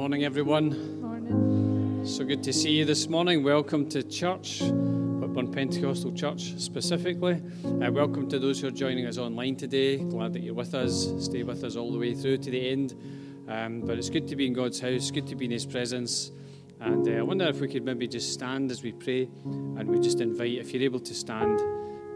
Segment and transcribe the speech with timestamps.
[0.00, 1.02] morning, everyone.
[1.02, 2.06] Morning.
[2.06, 3.44] So good to see you this morning.
[3.44, 7.34] Welcome to church, Whitburn Pentecostal Church specifically.
[7.66, 9.98] Uh, welcome to those who are joining us online today.
[9.98, 11.12] Glad that you're with us.
[11.18, 12.94] Stay with us all the way through to the end.
[13.46, 16.30] Um, but it's good to be in God's house, good to be in His presence.
[16.80, 20.00] And uh, I wonder if we could maybe just stand as we pray and we
[20.00, 21.60] just invite, if you're able to stand,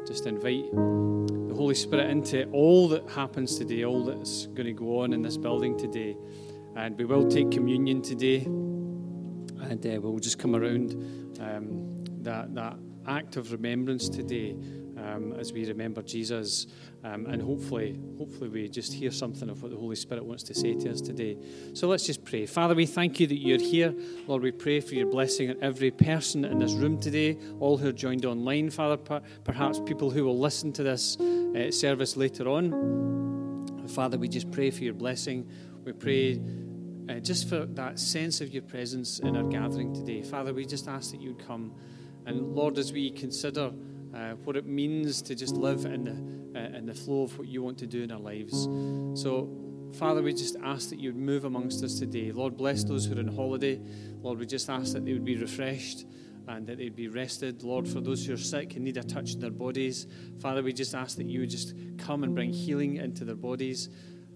[0.07, 5.01] just invite the Holy Spirit into all that happens today, all that's going to go
[5.01, 6.17] on in this building today.
[6.77, 10.93] And we will take communion today, and uh, we'll just come around
[11.41, 14.57] um, that, that act of remembrance today
[14.97, 16.67] um, as we remember Jesus.
[17.03, 20.55] Um, and hopefully, hopefully, we just hear something of what the Holy Spirit wants to
[20.55, 21.37] say to us today.
[21.75, 22.47] So let's just pray.
[22.47, 23.95] Father, we thank you that you're here.
[24.27, 27.89] Lord, we pray for your blessing on every person in this room today, all who
[27.89, 28.97] are joined online, Father,
[29.45, 33.87] perhaps people who will listen to this uh, service later on.
[33.89, 35.49] Father, we just pray for your blessing.
[35.85, 36.41] We pray
[37.11, 40.23] uh, just for that sense of your presence in our gathering today.
[40.23, 41.75] Father, we just ask that you would come.
[42.25, 43.71] And Lord, as we consider
[44.15, 47.49] uh, what it means to just live in the, uh, in the flow of what
[47.49, 48.63] you want to do in our lives.
[49.21, 49.51] So,
[49.99, 52.33] Father, we just ask that you would move amongst us today.
[52.33, 53.79] Lord, bless those who are on holiday.
[54.23, 56.07] Lord, we just ask that they would be refreshed
[56.49, 57.63] and that they'd be rested.
[57.63, 60.07] Lord, for those who are sick and need a touch in their bodies,
[60.41, 63.89] Father, we just ask that you would just come and bring healing into their bodies.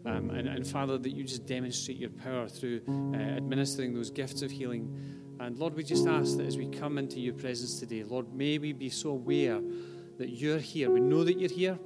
[0.09, 4.41] Um, and, and, Father, that you just demonstrate your power through uh, administering those gifts
[4.41, 5.37] of healing.
[5.39, 8.59] And Lord, we just ask that as we come into your presence today, Lord, may
[8.59, 9.61] we be so aware
[10.19, 10.91] that you're here.
[10.91, 11.79] We know that you're here.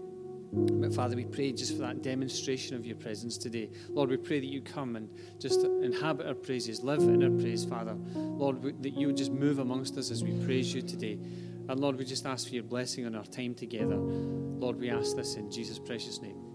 [0.54, 3.70] But Father, we pray just for that demonstration of your presence today.
[3.88, 5.08] Lord, we pray that you come and
[5.40, 7.96] just inhabit our praises, live in our praise, Father.
[8.14, 11.18] Lord, that you would just move amongst us as we praise you today.
[11.68, 13.96] And Lord, we just ask for your blessing on our time together.
[13.96, 16.51] Lord, we ask this in Jesus' precious name.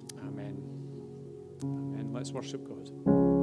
[2.17, 3.36] Let's worship God.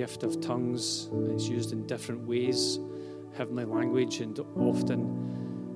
[0.00, 1.10] Gift of tongues.
[1.28, 2.78] It's used in different ways,
[3.36, 4.98] heavenly language, and often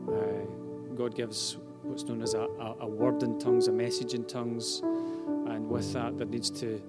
[0.09, 4.25] uh, God gives what's known as a, a, a word in tongues, a message in
[4.25, 4.81] tongues.
[5.53, 6.81] And with that, there needs to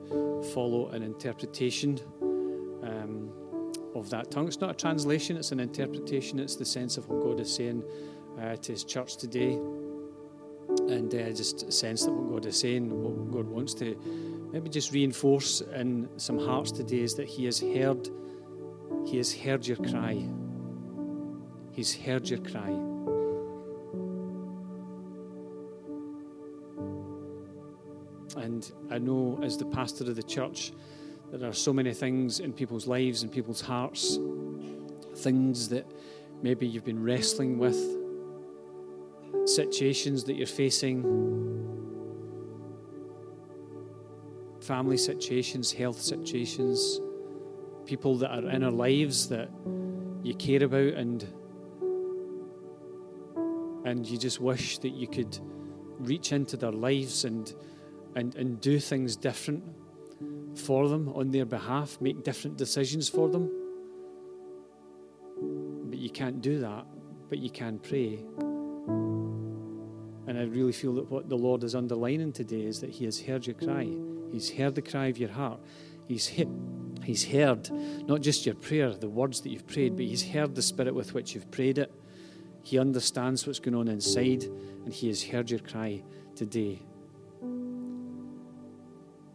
[0.54, 2.00] follow an interpretation
[2.84, 3.30] um,
[3.94, 4.48] of that tongue.
[4.48, 6.40] It's not a translation, it's an interpretation.
[6.40, 7.84] It's the sense of what God is saying
[8.40, 9.60] uh, to His church today.
[10.88, 13.94] And uh, just a sense that what God is saying, what God wants to
[14.52, 18.10] maybe just reinforce in some hearts today is that He has heard,
[19.06, 20.28] He has heard your cry.
[21.72, 22.70] He's heard your cry.
[28.38, 30.72] And I know as the pastor of the church,
[31.34, 34.18] there are so many things in people's lives and people's hearts,
[35.16, 35.86] things that
[36.42, 37.78] maybe you've been wrestling with,
[39.46, 41.04] situations that you're facing,
[44.66, 47.00] family situations, health situations,
[47.86, 49.50] people that are in our lives that
[50.24, 51.28] you care about and
[53.86, 55.38] and you just wish that you could
[56.00, 57.54] reach into their lives and
[58.16, 59.64] and, and do things different
[60.56, 63.52] for them on their behalf, make different decisions for them.
[65.90, 66.86] But you can't do that,
[67.30, 68.24] but you can pray.
[70.28, 73.20] And I really feel that what the Lord is underlining today is that He has
[73.22, 73.84] heard your cry.
[74.36, 75.62] He's heard the cry of your heart.
[76.10, 76.46] He's, he-
[77.04, 77.72] he's heard
[78.06, 81.14] not just your prayer, the words that you've prayed, but He's heard the spirit with
[81.14, 81.90] which you've prayed it.
[82.62, 84.44] He understands what's going on inside,
[84.84, 86.04] and He has heard your cry
[86.36, 86.82] today.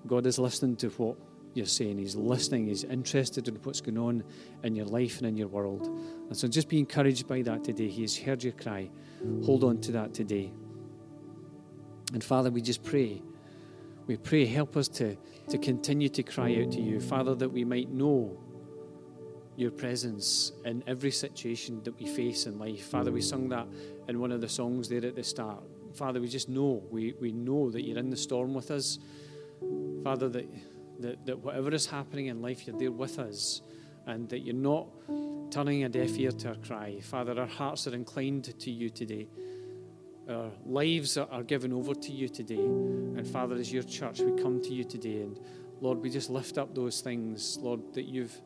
[0.06, 1.16] God is listening to what
[1.54, 1.96] you're saying.
[1.96, 2.66] He's listening.
[2.66, 4.22] He's interested in what's going on
[4.64, 5.86] in your life and in your world.
[6.28, 7.88] And so just be encouraged by that today.
[7.88, 8.90] He has heard your cry.
[9.44, 10.52] Hold on to that today.
[12.12, 13.22] And Father, we just pray.
[14.06, 15.16] We pray, help us to,
[15.48, 18.36] to continue to cry out to you, Father, that we might know
[19.56, 22.86] your presence in every situation that we face in life.
[22.86, 23.66] Father, we sung that
[24.08, 25.62] in one of the songs there at the start.
[25.94, 28.98] Father, we just know, we, we know that you're in the storm with us.
[30.02, 30.48] Father, that,
[31.00, 33.62] that, that whatever is happening in life, you're there with us
[34.06, 34.88] and that you're not
[35.50, 37.00] turning a deaf ear to our cry.
[37.00, 39.28] Father, our hearts are inclined to you today.
[40.30, 42.62] Our lives are, given over to you today.
[42.62, 45.22] And Father, as your church, we come to you today.
[45.22, 45.40] And
[45.80, 48.40] Lord, we just lift up those things, Lord, that you've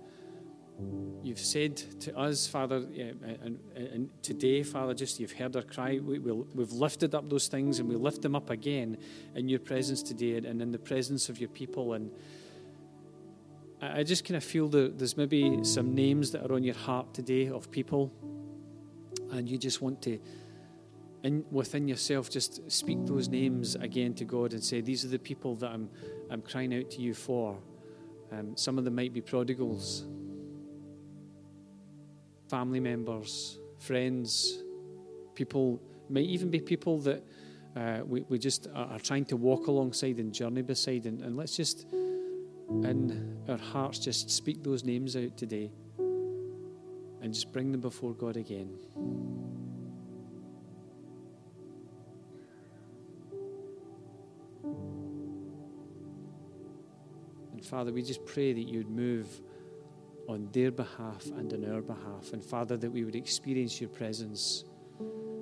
[1.23, 5.55] you've said to us, Father, eh, eh, and, eh, and, today, Father, just you've heard
[5.55, 6.01] our cry.
[6.03, 8.99] We, will we've lifted up those things and we lift them up again
[9.37, 11.93] in your presence today and in the presence of your people.
[11.93, 12.11] And
[13.81, 17.15] I just kind of feel that there's maybe some names that are on your heart
[17.15, 18.11] today of people,
[19.31, 20.19] and you just want to,
[21.25, 25.19] in, within yourself, just speak those names again to God and say, These are the
[25.19, 25.91] people that I'm,
[26.31, 27.59] I'm crying out to you for.
[28.31, 30.05] Um, some of them might be prodigals
[32.49, 34.63] family members, friends,
[35.35, 37.25] people, might even be people that
[37.75, 41.07] uh, we, we just are, trying to walk alongside and journey beside.
[41.07, 47.53] And, and let's just, in our hearts, just speak those names out today and just
[47.53, 48.71] bring them before God again.
[57.65, 59.27] Father, we just pray that you'd move
[60.29, 62.33] on their behalf and on our behalf.
[62.33, 64.65] And Father, that we would experience your presence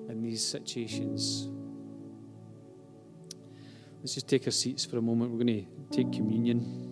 [0.08, 1.48] in these situations.
[4.00, 5.30] Let's just take our seats for a moment.
[5.30, 6.88] We're going to take communion.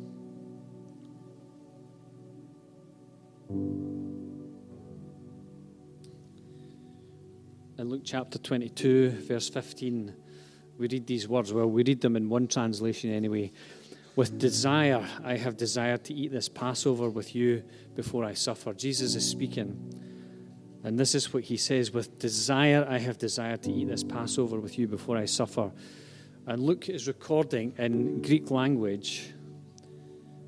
[7.78, 10.14] In Luke chapter 22, verse 15,
[10.78, 11.52] we read these words.
[11.52, 13.52] Well, we read them in one translation anyway.
[14.16, 17.62] With desire, I have desired to eat this Passover with you
[17.94, 18.74] before I suffer.
[18.74, 19.94] Jesus is speaking.
[20.82, 24.58] And this is what he says With desire, I have desired to eat this Passover
[24.58, 25.70] with you before I suffer.
[26.46, 29.34] And Luke is recording in Greek language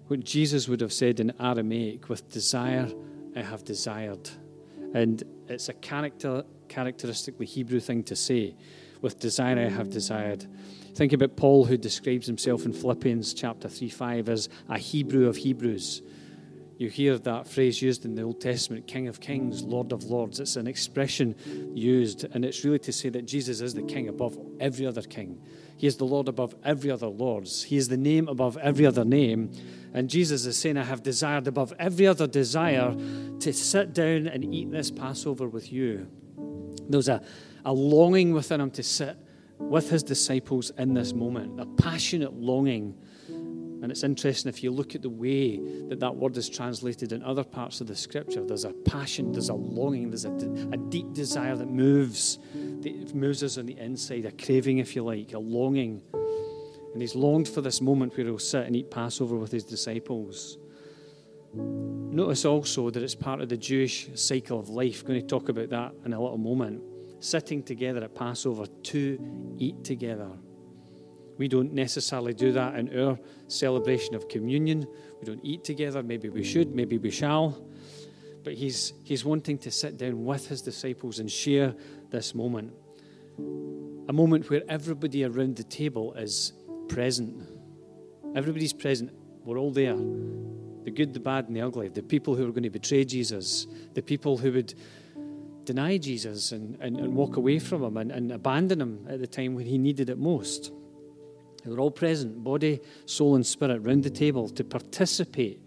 [0.09, 2.90] what Jesus would have said in Aramaic With desire,
[3.37, 4.29] I have desired.
[4.94, 8.55] And it's a character, characteristically Hebrew thing to say.
[9.03, 10.47] With desire, I have desired.
[10.95, 15.37] Think about Paul, who describes himself in Philippians chapter 3 5 as a Hebrew of
[15.37, 16.03] Hebrews.
[16.79, 20.41] You hear that phrase used in the Old Testament, King of Kings, Lord of Lords.
[20.41, 21.37] It's an expression
[21.75, 25.41] used, and it's really to say that Jesus is the King above every other king.
[25.77, 27.65] He is the Lord above every other Lord's.
[27.65, 29.51] He is the name above every other name.
[29.95, 32.97] And Jesus is saying, I have desired above every other desire
[33.41, 36.09] to sit down and eat this Passover with you.
[36.88, 37.23] There's a,
[37.64, 39.16] a longing within him to sit
[39.59, 42.94] with his disciples in this moment, a passionate longing
[43.83, 47.20] And it's interesting if you look at the way that that word is translated in
[47.25, 51.12] other parts of the scripture, there's a passion, there's a longing, there's a, a deep
[51.12, 55.38] desire that moves, that moves us on the inside, a craving, if you like, a
[55.38, 56.01] longing.
[56.92, 60.59] And he's longed for this moment where he'll sit and eat Passover with his disciples.
[61.53, 65.01] Notice also that it's part of the Jewish cycle of life.
[65.01, 66.83] I'm going to talk about that in a little moment.
[67.22, 70.28] Sitting together at Passover to eat together.
[71.38, 74.88] We don't necessarily do that in our celebration of communion.
[75.20, 76.02] We don't eat together.
[76.02, 77.64] Maybe we should, maybe we shall.
[78.42, 81.76] But he's, he's wanting to sit down with his disciples and share
[82.11, 82.72] this moment.
[84.08, 86.52] A moment where everybody around the table is
[86.88, 87.40] present.
[88.35, 89.12] Everybody's present.
[89.44, 89.96] We're all there
[90.85, 93.68] the good, the bad, and the ugly, the people who were going to betray Jesus,
[93.94, 94.74] the people who would
[95.64, 99.27] deny Jesus and, and, and walk away from him and, and abandon him at the
[99.27, 100.72] time when he needed it most.
[101.64, 105.61] They were all present, body, soul, and spirit, round the table to participate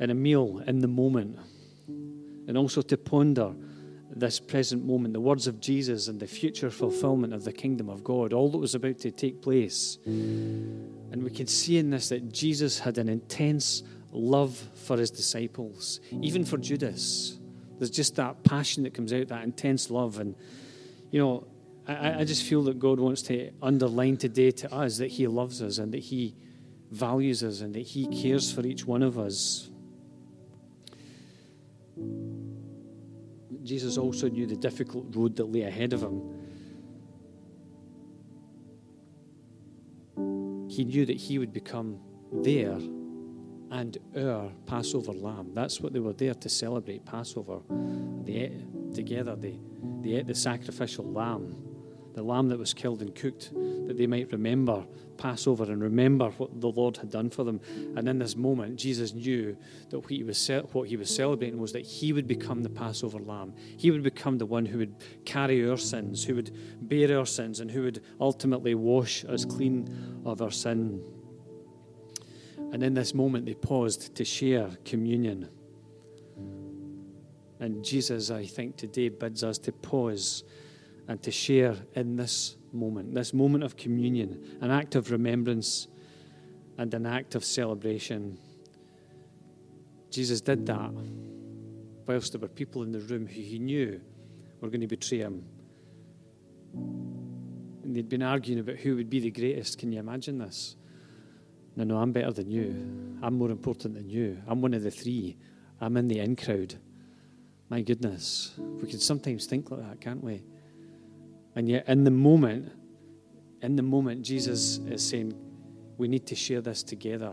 [0.00, 1.38] in a meal in the moment
[2.46, 3.54] and also to ponder
[4.16, 8.04] this present moment, the words of Jesus and the future fulfillment of the kingdom of
[8.04, 9.98] God, all that was about to take place.
[10.04, 16.00] And we can see in this that Jesus had an intense love for his disciples,
[16.12, 17.38] even for Judas.
[17.78, 20.18] There's just that passion that comes out, that intense love.
[20.18, 20.34] And,
[21.10, 21.46] you know,
[21.86, 25.60] I, I just feel that God wants to underline today to us that he loves
[25.60, 26.34] us and that he
[26.90, 29.70] values us and that he cares for each one of us.
[33.62, 36.22] Jesus also knew the difficult road that lay ahead of him.
[40.68, 41.98] He knew that he would become
[42.32, 42.78] there
[43.74, 45.50] and our Passover lamb.
[45.52, 47.58] That's what they were there to celebrate Passover.
[48.24, 49.58] They ate together, they,
[50.00, 51.56] they ate the sacrificial lamb,
[52.14, 54.84] the lamb that was killed and cooked, that they might remember
[55.16, 57.60] Passover and remember what the Lord had done for them.
[57.96, 59.56] And in this moment, Jesus knew
[59.90, 63.18] that what he was, what he was celebrating was that he would become the Passover
[63.18, 63.54] lamb.
[63.76, 67.58] He would become the one who would carry our sins, who would bear our sins,
[67.58, 71.02] and who would ultimately wash us clean of our sin.
[72.74, 75.48] And in this moment, they paused to share communion.
[77.60, 80.42] And Jesus, I think, today bids us to pause
[81.06, 85.86] and to share in this moment, this moment of communion, an act of remembrance
[86.76, 88.40] and an act of celebration.
[90.10, 90.90] Jesus did that
[92.06, 94.00] whilst there were people in the room who he knew
[94.60, 95.44] were going to betray him.
[97.84, 99.78] And they'd been arguing about who would be the greatest.
[99.78, 100.74] Can you imagine this?
[101.76, 103.18] No, no, I'm better than you.
[103.22, 104.40] I'm more important than you.
[104.46, 105.36] I'm one of the three.
[105.80, 106.76] I'm in the in crowd.
[107.68, 108.52] My goodness.
[108.58, 110.42] We can sometimes think like that, can't we?
[111.56, 112.72] And yet, in the moment,
[113.62, 115.34] in the moment, Jesus is saying,
[115.96, 117.32] we need to share this together.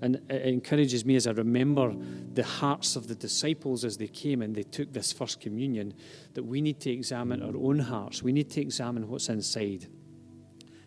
[0.00, 1.94] And it encourages me as I remember
[2.34, 5.94] the hearts of the disciples as they came and they took this first communion
[6.34, 8.22] that we need to examine our own hearts.
[8.22, 9.86] We need to examine what's inside.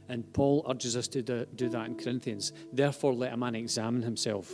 [0.10, 2.54] And Paul urges us to do, that in Corinthians.
[2.72, 4.52] Therefore, let a man examine himself.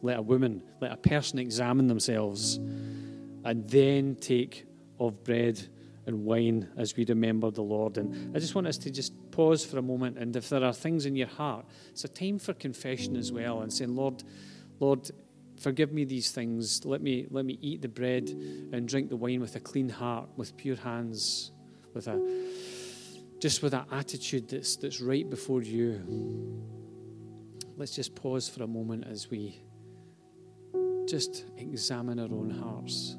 [0.00, 2.56] Let a woman, let a person examine themselves,
[3.44, 4.66] and then take
[4.98, 5.60] of bread
[6.06, 7.98] and wine as we remember the Lord.
[7.98, 10.18] And I just want us to just pause for a moment.
[10.18, 13.62] And if there are things in your heart, it's a time for confession as well
[13.62, 14.24] and saying, Lord,
[14.80, 15.10] Lord,
[15.60, 16.84] forgive me these things.
[16.84, 20.28] Let me, let me eat the bread and drink the wine with a clean heart,
[20.36, 21.52] with pure hands,
[21.94, 22.20] with a
[23.42, 26.00] just with that attitude that's, that's right before you.
[27.76, 29.60] Let's just pause for a moment as we
[31.08, 33.16] just examine our own hearts.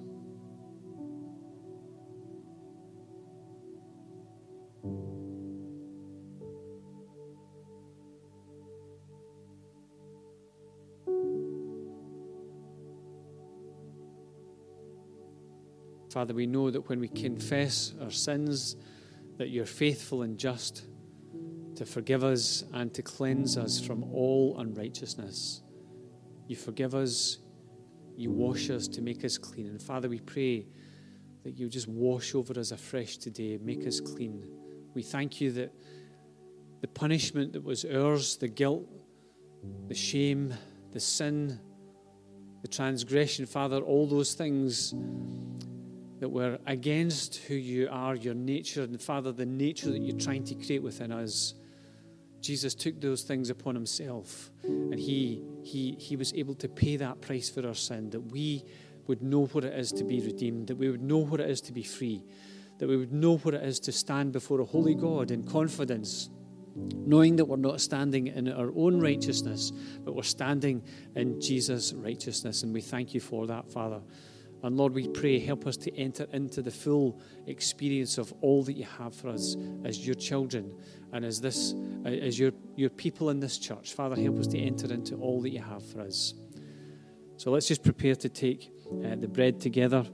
[16.14, 18.78] Father, we know that when we confess our sins,
[19.38, 20.86] that you're faithful and just
[21.76, 25.62] to forgive us and to cleanse us from all unrighteousness.
[26.48, 27.40] You forgive us,
[28.16, 29.68] you wash us to make us clean.
[29.68, 30.68] And Father, we pray
[31.44, 34.48] that you just wash over us afresh today, make us clean.
[34.94, 35.74] We thank you that
[36.82, 38.88] the punishment that was ours, the guilt,
[39.88, 40.54] the shame,
[40.92, 41.60] the sin,
[42.62, 44.94] the transgression, Father, all those things
[46.24, 50.42] that we're against who you are, your nature, and Father, the nature that you're trying
[50.42, 51.54] to create within us.
[52.40, 57.20] Jesus took those things upon himself, and he, he, he was able to pay that
[57.20, 58.64] price for our sin, that we
[59.08, 61.60] would know what it is to be redeemed, that we would know what it is
[61.60, 62.24] to be free,
[62.78, 66.30] that we would know what it is to stand before a holy God in confidence,
[66.74, 69.74] knowing that we're not standing in our own righteousness,
[70.06, 70.84] but we're standing
[71.18, 72.64] in Jesus' righteousness.
[72.64, 74.00] And we thank you for that, Father.
[74.64, 78.74] And Lord, we pray, help us to enter into the full experience of all that
[78.74, 80.74] you have for us as your children
[81.12, 83.94] and as this as your, your people in this church.
[83.94, 86.34] Father, help us to enter into all that you have for us.
[87.36, 88.72] So let's just prepare to take
[89.04, 90.06] uh, the bread together.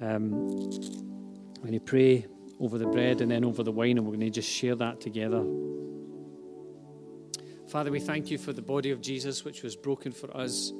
[0.00, 2.26] Um, I'm going to pray
[2.58, 5.00] over the bread and then over the wine, and we're going to just share that
[5.00, 5.42] together.
[7.66, 10.72] Father, we thank you for the body of Jesus, which was broken for us.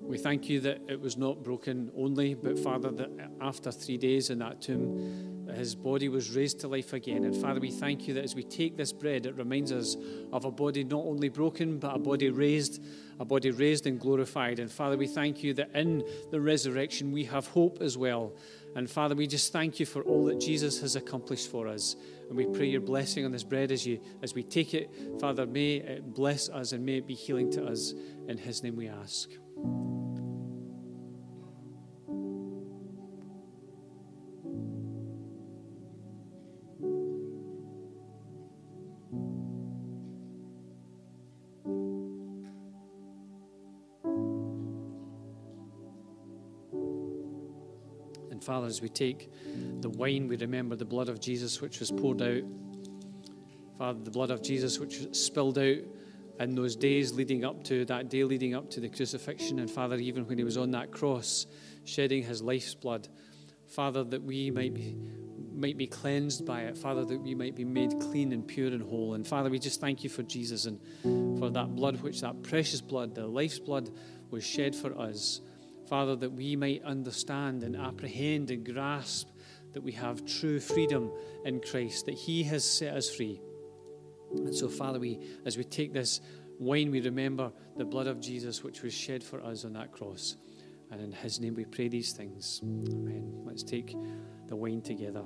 [0.00, 4.30] We thank you that it was not broken only, but Father, that after three days
[4.30, 7.24] in that tomb, his body was raised to life again.
[7.24, 9.96] And Father, we thank you that as we take this bread, it reminds us
[10.32, 12.82] of a body not only broken, but a body raised,
[13.18, 14.58] a body raised and glorified.
[14.58, 18.34] And Father, we thank you that in the resurrection we have hope as well.
[18.74, 21.96] And Father, we just thank you for all that Jesus has accomplished for us.
[22.28, 24.90] And we pray your blessing on this bread as you as we take it.
[25.20, 27.94] Father, may it bless us and may it be healing to us.
[28.28, 29.30] In his name we ask.
[48.30, 49.30] And Father, as we take
[49.80, 52.42] the wine, we remember the blood of Jesus which was poured out.
[53.78, 55.78] Father, the blood of Jesus which spilled out
[56.38, 59.58] in those days leading up to that day leading up to the crucifixion.
[59.58, 61.46] And Father, even when he was on that cross,
[61.84, 63.08] shedding his life's blood,
[63.68, 64.96] Father, that we might be
[65.56, 66.76] might be cleansed by it.
[66.76, 69.14] Father, that we might be made clean and pure and whole.
[69.14, 70.78] And Father, we just thank you for Jesus and
[71.38, 73.90] for that blood, which that precious blood, the life's blood,
[74.30, 75.40] was shed for us.
[75.88, 79.28] Father, that we might understand and apprehend and grasp
[79.72, 81.10] that we have true freedom
[81.44, 83.40] in Christ, that He has set us free.
[84.38, 86.20] And so, Father, we, as we take this
[86.58, 90.36] wine, we remember the blood of Jesus which was shed for us on that cross.
[90.90, 92.60] And in His name we pray these things.
[92.62, 93.42] Amen.
[93.44, 93.94] Let's take
[94.48, 95.24] the wine together.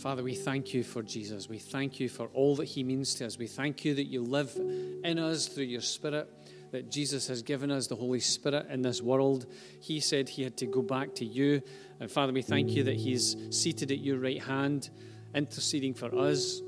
[0.00, 1.46] Father, we thank you for Jesus.
[1.46, 3.36] We thank you for all that he means to us.
[3.36, 6.26] We thank you that you live in us through your Spirit,
[6.72, 9.46] that Jesus has given us the Holy Spirit in this world.
[9.80, 11.62] He said he had to go back to you.
[11.98, 14.90] And Father, we thank you that he's seated at your right hand,
[15.34, 16.62] interceding for us,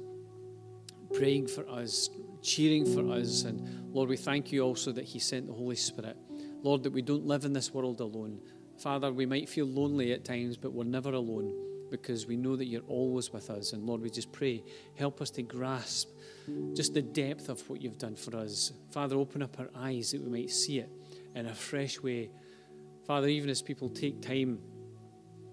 [1.15, 2.11] praying for us,
[2.43, 3.45] cheering for us.
[3.45, 6.17] And Lord, we thank you also that he sent the Holy Spirit.
[6.63, 8.41] Lord, that we don't live in this world alone.
[8.79, 12.65] Father, we might feel lonely at times, but we're never alone because we know that
[12.65, 13.75] you're always with us.
[13.75, 14.65] And Lord, we just pray,
[14.97, 16.09] help us to grasp
[16.75, 18.73] just the depth of what you've done for us.
[18.91, 20.91] Father, open up our eyes that we might see it
[21.37, 22.31] in a fresh way.
[23.07, 24.59] Father, even as people take time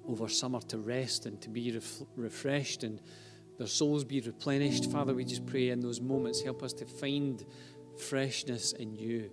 [0.08, 3.02] over summer to rest and to be ref- refreshed and
[3.58, 7.46] their souls be replenished, Father, we just pray in those moments, help us to find
[7.98, 9.30] freshness in you.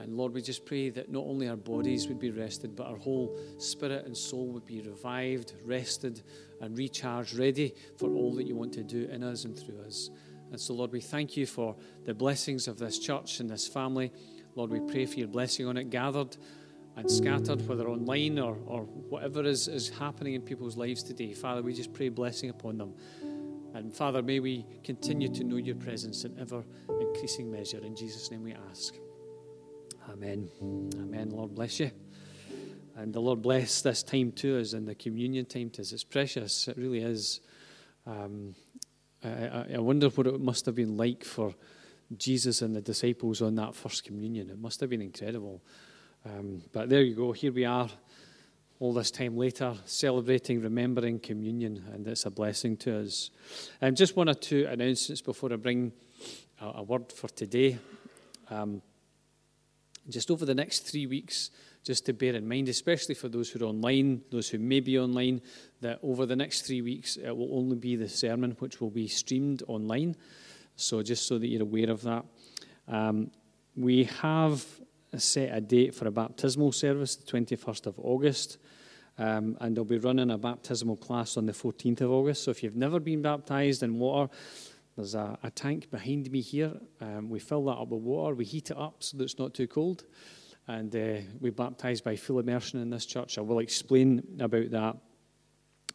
[0.00, 2.96] And Lord, we just pray that not only our bodies would be rested, but our
[2.96, 6.22] whole spirit and soul would be revived, rested,
[6.62, 10.08] and recharged, ready for all that you want to do in us and through us.
[10.50, 14.10] And so, Lord, we thank you for the blessings of this church and this family.
[14.54, 16.34] Lord, we pray for your blessing on it, gathered
[16.96, 21.34] and scattered, whether online or, or whatever is, is happening in people's lives today.
[21.34, 22.94] Father, we just pray blessing upon them.
[23.74, 26.64] And Father, may we continue to know your presence in ever
[27.00, 27.78] increasing measure.
[27.78, 28.94] In Jesus' name we ask.
[30.12, 30.50] Amen.
[30.60, 31.30] Amen.
[31.30, 31.90] Lord bless you.
[32.96, 35.92] And the Lord bless this time to us and the communion time to us.
[35.92, 36.66] It's precious.
[36.66, 37.40] It really is.
[38.06, 38.56] Um,
[39.22, 41.54] I, I wonder what it must have been like for
[42.16, 44.50] Jesus and the disciples on that first communion.
[44.50, 45.62] It must have been incredible.
[46.26, 47.30] Um, but there you go.
[47.30, 47.88] Here we are,
[48.80, 53.30] all this time later, celebrating, remembering communion, and it's a blessing to us.
[53.80, 55.92] And just one or two announcements before I bring
[56.60, 57.78] a, a word for today.
[58.50, 58.82] Um,
[60.08, 61.50] just over the next three weeks,
[61.84, 64.98] just to bear in mind, especially for those who are online, those who may be
[64.98, 65.40] online,
[65.80, 69.08] that over the next three weeks it will only be the sermon which will be
[69.08, 70.16] streamed online.
[70.76, 72.24] So just so that you're aware of that.
[72.88, 73.30] Um,
[73.76, 74.64] we have
[75.16, 78.58] set a date for a baptismal service, the 21st of August.
[79.18, 82.44] Um, and they'll be running a baptismal class on the 14th of August.
[82.44, 84.32] So if you've never been baptized in water,
[85.00, 86.72] there's a, a tank behind me here.
[87.00, 89.54] Um, we fill that up with water, we heat it up so that it's not
[89.54, 90.04] too cold,
[90.68, 93.38] and uh, we baptize by full immersion in this church.
[93.38, 94.96] I will explain about that.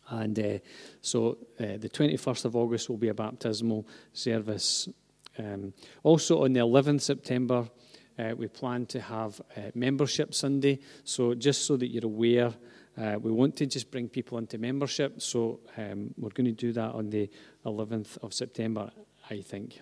[0.10, 0.58] And uh,
[1.02, 4.90] so uh, the 21st of August will be a baptismal service.
[5.38, 7.70] Um, also on the 11th September,
[8.18, 10.80] uh, we plan to have a membership Sunday.
[11.04, 12.54] So, just so that you're aware,
[12.98, 15.22] uh, we want to just bring people into membership.
[15.22, 17.30] So, um, we're going to do that on the
[17.66, 18.92] 11th of September,
[19.30, 19.80] I think.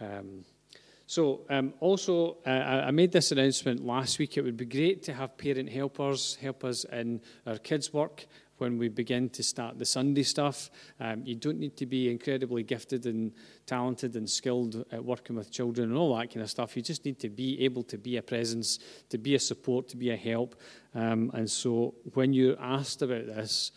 [0.00, 0.44] Um,
[1.06, 4.36] so, um, also, uh, I made this announcement last week.
[4.36, 8.26] It would be great to have parent helpers help us in our kids' work
[8.58, 10.70] when we begin to start the Sunday stuff.
[11.00, 13.32] Um, you don't need to be incredibly gifted and
[13.66, 16.76] talented and skilled at working with children and all that kind of stuff.
[16.76, 18.78] You just need to be able to be a presence,
[19.10, 20.60] to be a support, to be a help.
[20.94, 23.72] Um, and so, when you're asked about this,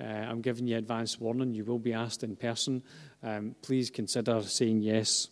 [0.00, 1.52] uh, I'm giving you advance warning.
[1.52, 2.82] You will be asked in person.
[3.22, 5.28] Um, please consider saying yes.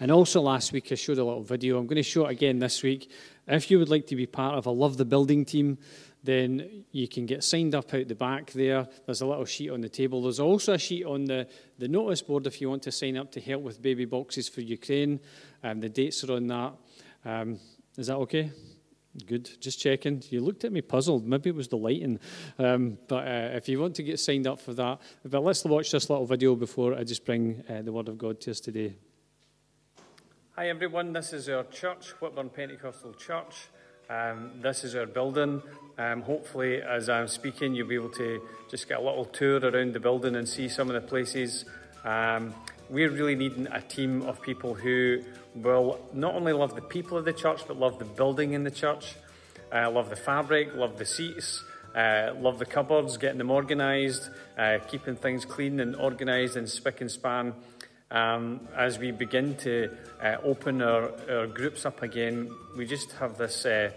[0.00, 1.78] And also last week I showed a little video.
[1.78, 3.10] I'm going to show it again this week.
[3.46, 5.76] If you would like to be part of a Love the Building team,
[6.22, 8.86] then you can get signed up out the back there.
[9.06, 10.22] There's a little sheet on the table.
[10.22, 11.48] There's also a sheet on the,
[11.78, 14.60] the notice board if you want to sign up to help with baby boxes for
[14.60, 15.20] Ukraine.
[15.62, 16.72] Um, the dates are on that.
[17.24, 17.58] Um,
[17.96, 18.52] is that okay?
[19.26, 19.60] Good.
[19.60, 20.22] Just checking.
[20.28, 21.26] You looked at me puzzled.
[21.26, 22.20] Maybe it was the lighting.
[22.58, 25.90] Um, but uh, if you want to get signed up for that, but let's watch
[25.90, 28.94] this little video before I just bring uh, the Word of God to us today.
[30.52, 31.12] Hi, everyone.
[31.12, 33.68] This is our church, Whitburn Pentecostal Church.
[34.10, 35.62] Um, this is our building.
[35.96, 39.92] Um, hopefully, as I'm speaking, you'll be able to just get a little tour around
[39.92, 41.64] the building and see some of the places.
[42.02, 42.52] Um,
[42.88, 45.22] we're really needing a team of people who
[45.54, 48.70] will not only love the people of the church, but love the building in the
[48.72, 49.14] church,
[49.72, 51.62] uh, love the fabric, love the seats,
[51.94, 57.00] uh, love the cupboards, getting them organised, uh, keeping things clean and organised and spick
[57.00, 57.54] and span.
[58.12, 59.88] Um, as we begin to
[60.20, 63.92] uh, open our, our, groups up again, we just have this uh,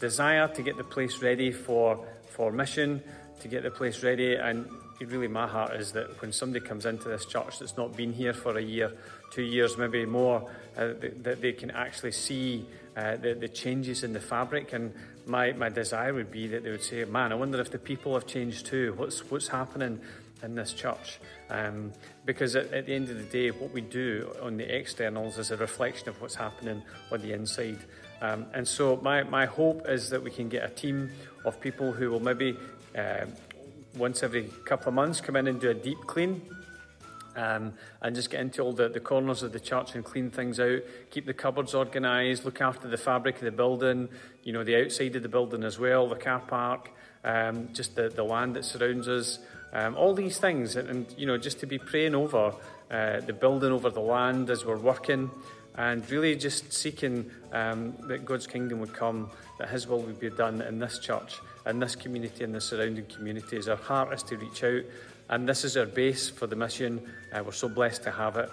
[0.00, 3.02] desire to get the place ready for, for mission,
[3.40, 4.36] to get the place ready.
[4.36, 4.66] And
[5.00, 8.32] really, my heart is that when somebody comes into this church that's not been here
[8.32, 8.90] for a year,
[9.30, 12.64] two years, maybe more, uh, that, that, they can actually see
[12.96, 14.72] uh, the, the changes in the fabric.
[14.72, 14.94] And
[15.26, 18.14] my, my desire would be that they would say, Man, I wonder if the people
[18.14, 18.94] have changed too.
[18.96, 20.00] What's, what's happening
[20.42, 21.18] in this church?
[21.50, 21.92] Um,
[22.24, 25.50] because at, at, the end of the day, what we do on the externals is
[25.50, 27.78] a reflection of what's happening on the inside.
[28.20, 31.10] Um, and so, my, my hope is that we can get a team
[31.44, 32.56] of people who will maybe
[32.96, 33.26] uh,
[33.96, 36.42] once every couple of months come in and do a deep clean.
[37.34, 37.72] Um,
[38.02, 40.80] and just get into all the, the corners of the church and clean things out,
[41.10, 44.10] keep the cupboards organised, look after the fabric of the building,
[44.42, 46.90] you know, the outside of the building as well, the car park,
[47.24, 49.38] um, just the, the land that surrounds us,
[49.72, 52.54] um, all these things, and, and, you know, just to be praying over
[52.90, 55.30] uh, the building, over the land as we're working,
[55.76, 60.30] and really just seeking um, that God's kingdom would come, that His will would be
[60.30, 63.68] done in this church, in this community, and the surrounding communities.
[63.68, 64.82] Our heart is to reach out,
[65.30, 67.00] and this is our base for the mission.
[67.32, 68.50] Uh, we're so blessed to have it,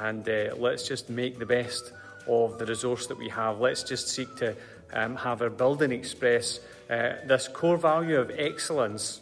[0.00, 1.92] and uh, let's just make the best
[2.26, 3.60] of the resource that we have.
[3.60, 4.56] Let's just seek to
[4.94, 9.20] um, have our building express uh, this core value of excellence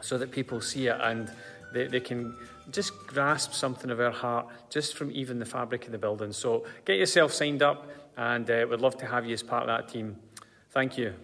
[0.00, 1.32] so that people see it and
[1.72, 2.34] they, they can
[2.70, 6.32] just grasp something of our heart just from even the fabric of the building.
[6.32, 9.68] So get yourself signed up and uh, we'd love to have you as part of
[9.68, 10.16] that team.
[10.70, 11.14] Thank you.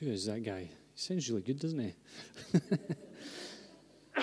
[0.00, 0.60] Who is that guy?
[0.60, 1.94] He sounds really good, doesn't he?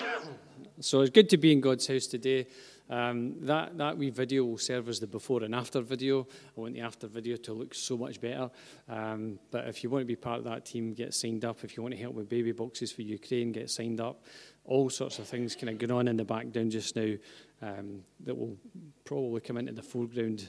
[0.80, 2.46] so it's good to be in God's house today.
[2.90, 6.26] Um, that, that wee video will serve as the before and after video.
[6.56, 8.50] I want the after video to look so much better.
[8.88, 11.64] Um, but if you want to be part of that team, get signed up.
[11.64, 14.24] If you want to help with baby boxes for Ukraine, get signed up.
[14.66, 17.14] All sorts of things kind of going on in the background just now
[17.62, 18.56] um, that will
[19.04, 20.48] probably come into the foreground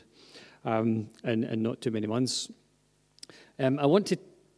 [0.65, 2.49] um, in, in not too many months.
[3.59, 4.17] Um, I want to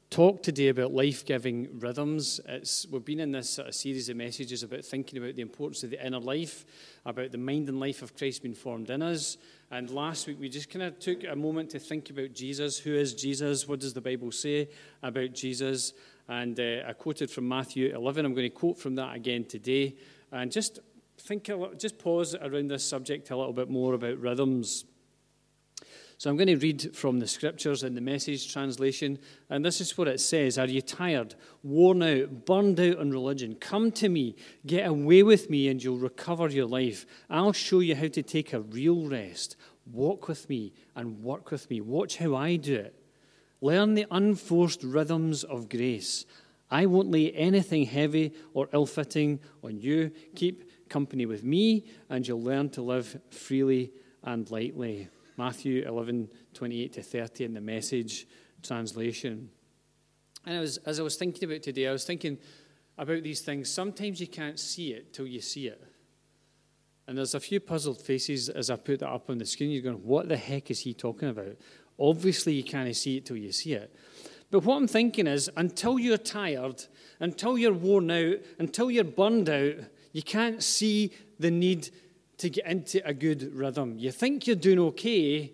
[0.09, 2.39] talk today about life giving rhythms.
[2.47, 5.83] It's, we've been in this sort of series of messages about thinking about the importance
[5.83, 6.65] of the inner life,
[7.05, 9.37] about the mind and life of Christ being formed in us.
[9.69, 12.79] And last week we just kind of took a moment to think about Jesus.
[12.79, 13.67] Who is Jesus?
[13.67, 14.69] What does the Bible say
[15.03, 15.93] about Jesus?
[16.29, 18.25] And uh, I quoted from Matthew 11.
[18.25, 19.95] I'm going to quote from that again today.
[20.31, 20.79] And just
[21.19, 24.85] think, a just pause around this subject a little bit more about rhythms.
[26.19, 29.19] So I'm going to read from the scriptures in the message translation,
[29.51, 33.55] and this is what it says Are you tired, worn out, burned out on religion?
[33.59, 37.05] Come to me, get away with me, and you'll recover your life.
[37.29, 39.57] I'll show you how to take a real rest.
[39.85, 41.81] Walk with me and work with me.
[41.81, 42.95] Watch how I do it.
[43.61, 46.25] Learn the unforced rhythms of grace.
[46.71, 50.11] I won't lay anything heavy or ill fitting on you.
[50.35, 53.91] Keep company with me, and you'll learn to live freely
[54.23, 55.09] and lightly.
[55.37, 58.27] Matthew 11, 28 to 30 in the message
[58.63, 59.49] translation.
[60.45, 62.37] And I was, as I was thinking about today, I was thinking
[62.97, 63.69] about these things.
[63.69, 65.81] Sometimes you can't see it till you see it.
[67.07, 69.71] And there's a few puzzled faces as I put that up on the screen.
[69.71, 71.55] You're going, what the heck is he talking about?
[71.99, 73.95] Obviously, you can't see it till you see it.
[74.49, 76.83] But what I'm thinking is, until you're tired,
[77.19, 79.75] until you're worn out, until you're burned out,
[80.13, 81.89] you can't see the need
[82.37, 83.97] to get into a good rhythm.
[83.97, 85.53] You think you're doing okay,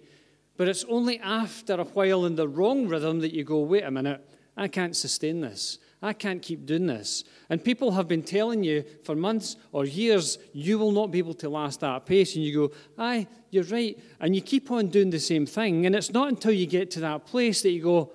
[0.57, 3.91] but it's only after a while in the wrong rhythm that you go, wait a
[3.91, 5.79] minute, I can't sustain this.
[6.01, 7.23] I can't keep doing this.
[7.49, 11.33] And people have been telling you for months or years, you will not be able
[11.35, 12.35] to last that pace.
[12.35, 13.97] And you go, aye, you're right.
[14.19, 15.85] And you keep on doing the same thing.
[15.85, 18.11] And it's not until you get to that place that you go,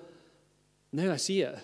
[0.93, 1.57] now I see it.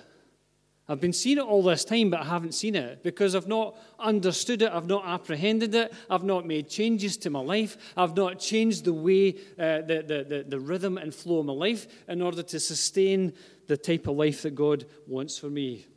[0.87, 3.75] I've been seeing it all this time, but I haven't seen it because I've not
[3.97, 4.71] understood it.
[4.71, 5.93] I've not apprehended it.
[6.09, 7.75] I've not made changes to my life.
[7.97, 11.53] I've not changed the way, uh, the, the, the, the rhythm and flow of my
[11.53, 13.33] life in order to sustain
[13.65, 15.87] the type of life that God wants for me.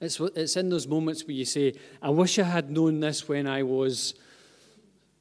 [0.00, 3.46] It's, it's in those moments where you say, I wish I had known this when
[3.46, 4.14] I was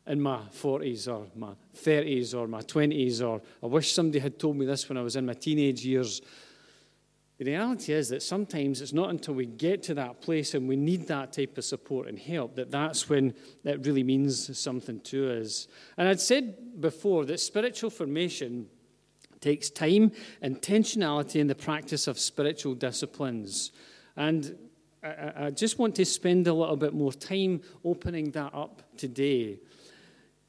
[0.07, 4.57] in my 40s or my 30s or my 20s, or I wish somebody had told
[4.57, 6.21] me this when I was in my teenage years.
[7.39, 10.75] The reality is that sometimes it's not until we get to that place and we
[10.75, 13.33] need that type of support and help that that's when
[13.63, 15.69] it really means something to us.
[15.97, 18.67] And I'd said before that spiritual formation
[19.39, 20.11] takes time,
[20.43, 23.71] intentionality, and the practice of spiritual disciplines.
[24.17, 24.57] And
[25.01, 29.59] I, I just want to spend a little bit more time opening that up today.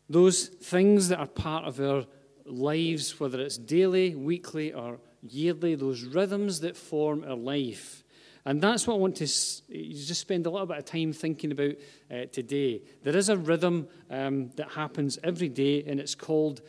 [0.09, 2.05] Those things that are part of our
[2.45, 8.05] lives, whether it's daily, weekly, or yearly, those rhythms that form our life.
[8.45, 11.75] And that's what I want to just spend a little bit of time thinking about
[12.11, 12.81] uh, today.
[13.03, 16.63] There is a rhythm um, that happens every day, and it's called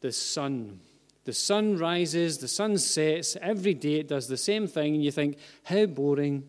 [0.00, 0.80] the sun.
[1.24, 5.10] The sun rises, the sun sets, every day it does the same thing, and you
[5.10, 6.44] think, how boring,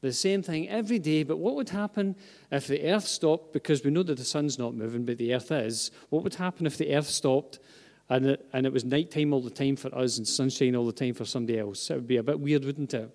[0.00, 1.22] the same thing every day.
[1.22, 2.16] But what would happen
[2.50, 3.52] if the earth stopped?
[3.52, 5.92] Because we know that the sun's not moving, but the earth is.
[6.10, 7.60] What would happen if the earth stopped
[8.08, 10.92] and it, and it was nighttime all the time for us and sunshine all the
[10.92, 11.90] time for somebody else?
[11.90, 13.14] It would be a bit weird, wouldn't it?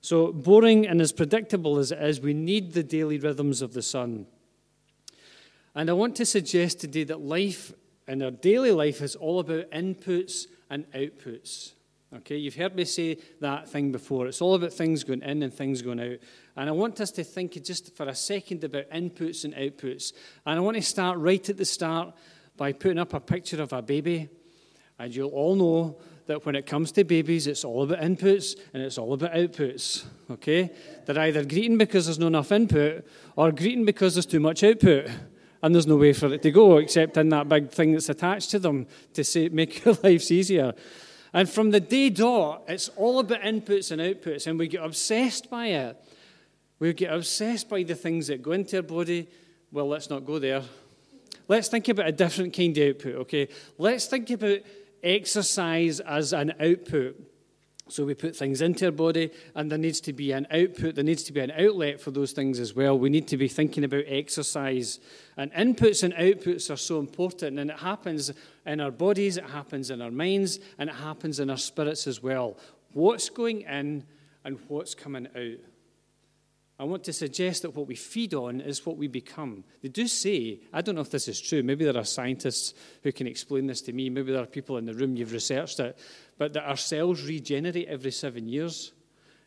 [0.00, 3.82] So, boring and as predictable as it is, we need the daily rhythms of the
[3.82, 4.26] sun.
[5.74, 7.72] And I want to suggest today that life
[8.06, 11.72] in our daily life is all about inputs and outputs.
[12.16, 14.28] Okay, you've heard me say that thing before.
[14.28, 16.18] It's all about things going in and things going out.
[16.56, 20.12] And I want us to think just for a second about inputs and outputs.
[20.46, 22.14] And I want to start right at the start
[22.56, 24.28] by putting up a picture of a baby.
[24.98, 28.82] And you'll all know that when it comes to babies, it's all about inputs and
[28.82, 30.04] it's all about outputs.
[30.30, 30.70] Okay?
[31.04, 33.04] They're either greeting because there's not enough input
[33.36, 35.10] or greeting because there's too much output.
[35.62, 38.50] And there's no way for it to go except in that big thing that's attached
[38.50, 40.74] to them to say, make your lives easier.
[41.32, 45.50] And from the day dot, it's all about inputs and outputs, and we get obsessed
[45.50, 45.96] by it.
[46.78, 49.28] We get obsessed by the things that go into our body.
[49.72, 50.62] Well, let's not go there.
[51.48, 53.48] Let's think about a different kind of output, okay?
[53.78, 54.60] Let's think about
[55.02, 57.20] exercise as an output.
[57.88, 61.04] So we put things into our body, and there needs to be an output, there
[61.04, 62.98] needs to be an outlet for those things as well.
[62.98, 65.00] We need to be thinking about exercise.
[65.36, 68.32] And inputs and outputs are so important, and it happens
[68.64, 72.22] in our bodies, it happens in our minds, and it happens in our spirits as
[72.22, 72.56] well.
[72.94, 74.04] What's going in
[74.44, 75.73] and what's coming out.
[76.84, 79.64] I want to suggest that what we feed on is what we become.
[79.80, 83.10] They do say, I don't know if this is true, maybe there are scientists who
[83.10, 85.98] can explain this to me, maybe there are people in the room, you've researched it,
[86.36, 88.92] but that our cells regenerate every seven years.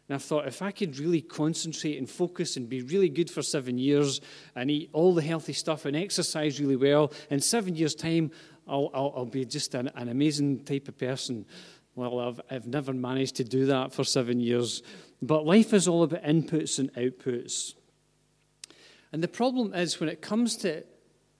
[0.09, 3.43] And I thought, if I could really concentrate and focus and be really good for
[3.43, 4.19] seven years
[4.55, 8.31] and eat all the healthy stuff and exercise really well, in seven years' time,
[8.67, 11.45] I'll, I'll, I'll be just an, an, amazing type of person.
[11.93, 14.81] Well, I've, I've never managed to do that for seven years.
[15.21, 17.73] But life is all about inputs and outputs.
[19.11, 20.83] And the problem is when it comes to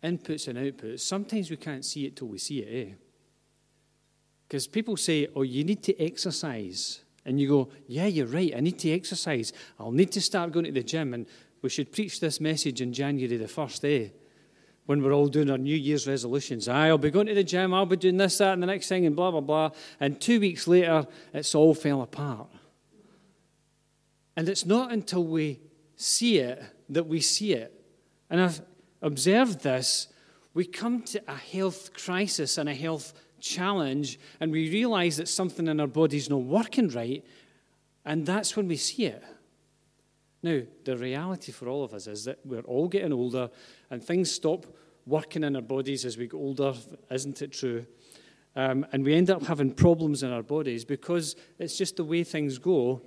[0.04, 2.94] inputs and outputs, sometimes we can't see it till we see it, eh?
[4.48, 7.02] Because people say, oh, you need to exercise.
[7.26, 9.52] And you go, yeah, you're right, I need to exercise.
[9.78, 11.14] I'll need to start going to the gym.
[11.14, 11.28] And
[11.62, 14.10] we should preach this message in January the 1st, eh?
[14.86, 16.70] When we're all doing our New Year's resolutions.
[16.70, 19.06] I'll be going to the gym, I'll be doing this, that, and the next thing,
[19.06, 19.72] and blah, blah, blah.
[20.00, 22.48] And two weeks later, it's all fell apart.
[24.38, 25.60] And it's not until we
[25.96, 27.74] see it that we see it.
[28.30, 28.62] And I've
[29.02, 30.08] observed this.
[30.54, 35.68] We come to a health crisis and a health challenge, and we realize that something
[35.68, 37.26] in our body's not working right,
[38.06, 39.24] and that's when we see it.
[40.44, 43.50] Now, the reality for all of us is that we're all getting older,
[43.90, 44.66] and things stop
[45.06, 46.74] working in our bodies as we get older,
[47.10, 47.86] isn't it true?
[48.56, 52.24] Um, and we end up having problems in our bodies because it's just the way
[52.24, 53.02] things go.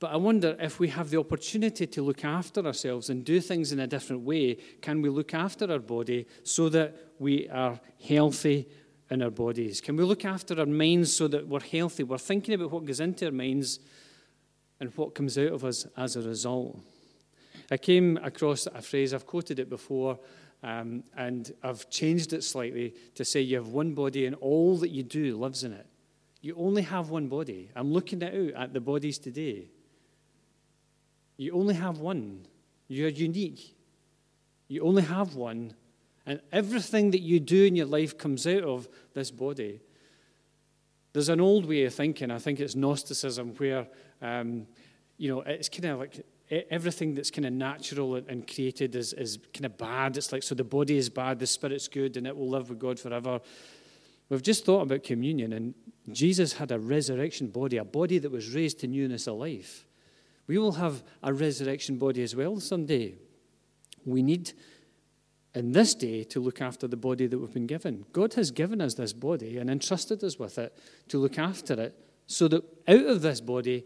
[0.00, 3.72] But I wonder if we have the opportunity to look after ourselves and do things
[3.72, 8.68] in a different way, can we look after our body so that we are healthy
[9.10, 9.80] in our bodies?
[9.80, 12.02] Can we look after our minds so that we're healthy?
[12.02, 13.78] We're thinking about what goes into our minds
[14.80, 16.80] and what comes out of us as a result.
[17.70, 20.18] I came across a phrase, I've quoted it before,
[20.62, 24.90] um, and I've changed it slightly to say you have one body and all that
[24.90, 25.86] you do lives in it.
[26.40, 27.70] You only have one body.
[27.74, 29.68] I'm looking out at the bodies today.
[31.36, 32.46] You only have one.
[32.88, 33.76] You're unique.
[34.68, 35.74] You only have one.
[36.26, 39.80] And everything that you do in your life comes out of this body.
[41.12, 43.86] There's an old way of thinking, I think it's Gnosticism, where,
[44.20, 44.66] um,
[45.16, 46.24] you know, it's kind of like
[46.70, 50.16] everything that's kind of natural and created is, is kind of bad.
[50.16, 52.78] It's like, so the body is bad, the spirit's good, and it will live with
[52.78, 53.40] God forever.
[54.28, 55.74] We've just thought about communion, and
[56.10, 59.83] Jesus had a resurrection body, a body that was raised to newness of life.
[60.46, 63.14] We will have a resurrection body as well someday.
[64.04, 64.52] We need,
[65.54, 68.04] in this day, to look after the body that we've been given.
[68.12, 70.76] God has given us this body and entrusted us with it
[71.08, 73.84] to look after it so that out of this body,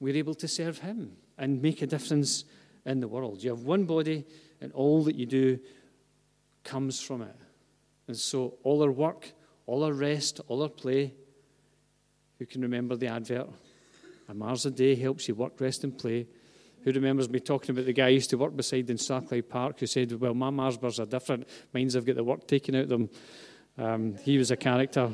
[0.00, 2.44] we're able to serve Him and make a difference
[2.84, 3.42] in the world.
[3.42, 4.24] You have one body,
[4.60, 5.58] and all that you do
[6.64, 7.36] comes from it.
[8.06, 9.32] And so, all our work,
[9.66, 11.14] all our rest, all our play,
[12.38, 13.50] who can remember the advert?
[14.28, 16.26] A Mars a day helps you work, rest, and play.
[16.82, 19.80] Who remembers me talking about the guy I used to work beside in Strathclyde Park
[19.80, 21.48] who said, Well, my Mars bars are different.
[21.72, 23.10] Mine's have got the work taken out of them.
[23.78, 25.10] Um, he was a character.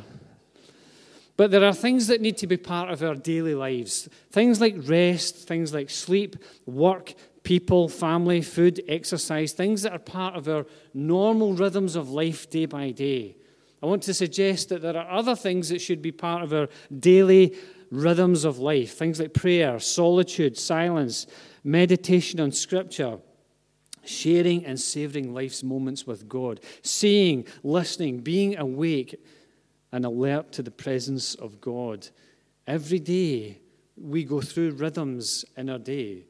[1.36, 4.74] But there are things that need to be part of our daily lives things like
[4.78, 6.36] rest, things like sleep,
[6.66, 12.50] work, people, family, food, exercise, things that are part of our normal rhythms of life
[12.50, 13.36] day by day.
[13.82, 16.68] I want to suggest that there are other things that should be part of our
[16.98, 17.54] daily
[17.90, 21.26] rhythms of life, things like prayer, solitude, silence,
[21.62, 23.18] meditation on Scripture,
[24.04, 29.18] sharing and savoring life's moments with God, seeing, listening, being awake
[29.92, 32.08] and alert to the presence of God.
[32.66, 33.60] Every day
[33.96, 36.24] we go through rhythms in our day.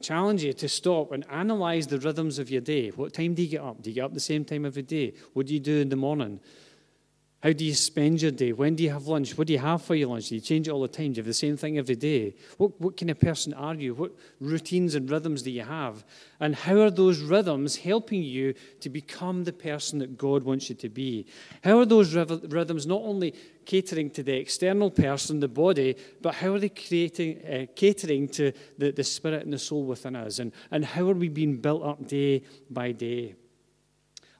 [0.00, 2.88] Challenge you to stop and analyze the rhythms of your day.
[2.88, 3.82] What time do you get up?
[3.82, 5.14] Do you get up the same time every day?
[5.32, 6.40] What do you do in the morning?
[7.42, 8.52] How do you spend your day?
[8.52, 9.36] When do you have lunch?
[9.36, 10.28] What do you have for your lunch?
[10.28, 11.12] Do you change it all the time?
[11.12, 12.36] Do you have the same thing every day?
[12.56, 13.94] What, what kind of person are you?
[13.94, 16.04] What routines and rhythms do you have?
[16.38, 20.76] And how are those rhythms helping you to become the person that God wants you
[20.76, 21.26] to be?
[21.64, 23.34] How are those rhythms not only
[23.64, 28.52] catering to the external person, the body, but how are they creating, uh, catering to
[28.78, 30.38] the, the spirit and the soul within us?
[30.38, 33.34] And, and how are we being built up day by day?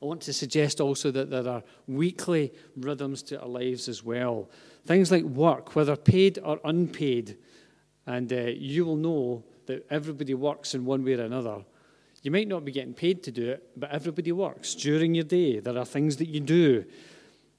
[0.02, 4.50] I want to suggest also that there are weekly rhythms to our lives as well.
[4.84, 7.38] Things like work, whether paid or unpaid.
[8.04, 11.64] And uh, you will know that everybody works in one way or another.
[12.22, 15.60] You might not be getting paid to do it, but everybody works during your day.
[15.60, 16.84] There are things that you do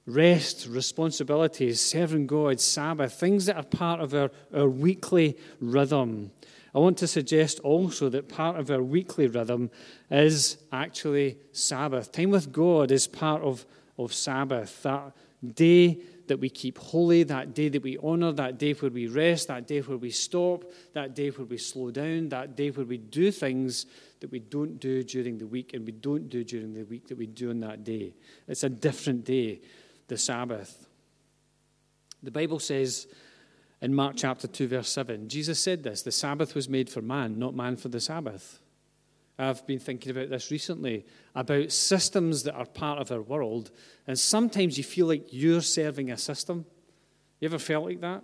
[0.06, 6.32] rest, responsibilities, serving God, Sabbath, things that are part of our, our weekly rhythm.
[6.76, 9.70] I want to suggest also that part of our weekly rhythm
[10.10, 12.12] is actually Sabbath.
[12.12, 13.66] Time with God is part of,
[13.98, 15.14] of Sabbath, that
[15.54, 19.50] day that we keep holy, that day that we honor, that day where we rest,
[19.50, 20.64] that day where we stop,
[20.94, 23.86] that day where we slow down, that day where we do things
[24.22, 27.18] that we don't do during the week and we don't do during the week that
[27.18, 28.16] we do on that day.
[28.48, 29.62] It's a different day,
[30.08, 30.88] the Sabbath.
[32.24, 33.08] The Bible says
[33.84, 35.28] in Mark chapter 2, verse 7.
[35.28, 38.62] Jesus said this the Sabbath was made for man, not man for the Sabbath.
[39.38, 41.06] I've been thinking about this recently
[41.36, 43.72] about systems that are part of our world,
[44.08, 46.66] and sometimes you feel like you're serving a system.
[47.42, 48.24] You ever felt like that?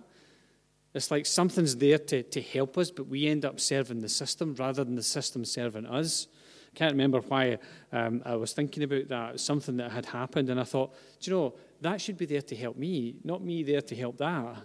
[0.94, 4.54] It's like something's there to, to help us, but we end up serving the system
[4.58, 6.26] rather than the system serving us.
[6.74, 7.58] I can't remember why
[7.92, 11.36] um, I was thinking about that, something that had happened, and I thought, do you
[11.36, 14.56] know, that should be there to help me, not me there to help that.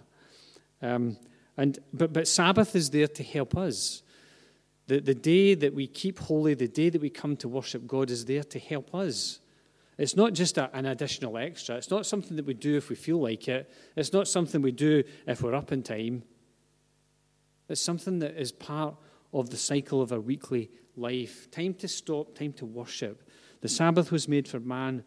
[0.82, 1.16] Um,
[1.56, 4.02] and, but, but Sabbath is there to help us.
[4.88, 8.10] The, the day that we keep holy, the day that we come to worship God,
[8.10, 9.40] is there to help us.
[9.98, 11.76] It's not just a, an additional extra.
[11.76, 13.70] It's not something that we do if we feel like it.
[13.96, 16.22] It's not something we do if we're up in time.
[17.68, 18.94] It's something that is part
[19.32, 21.50] of the cycle of our weekly life.
[21.50, 23.28] Time to stop, time to worship.
[23.62, 25.02] The Sabbath was made for man,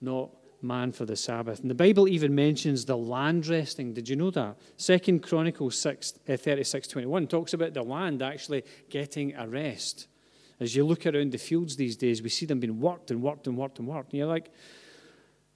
[0.00, 0.30] not
[0.64, 1.60] man for the Sabbath.
[1.60, 3.92] And the Bible even mentions the land resting.
[3.92, 4.56] Did you know that?
[4.76, 10.08] Second Chronicles 6, uh, 36 21 talks about the land actually getting a rest.
[10.60, 13.46] As you look around the fields these days, we see them being worked and worked
[13.46, 14.12] and worked and worked.
[14.12, 14.50] And you're like,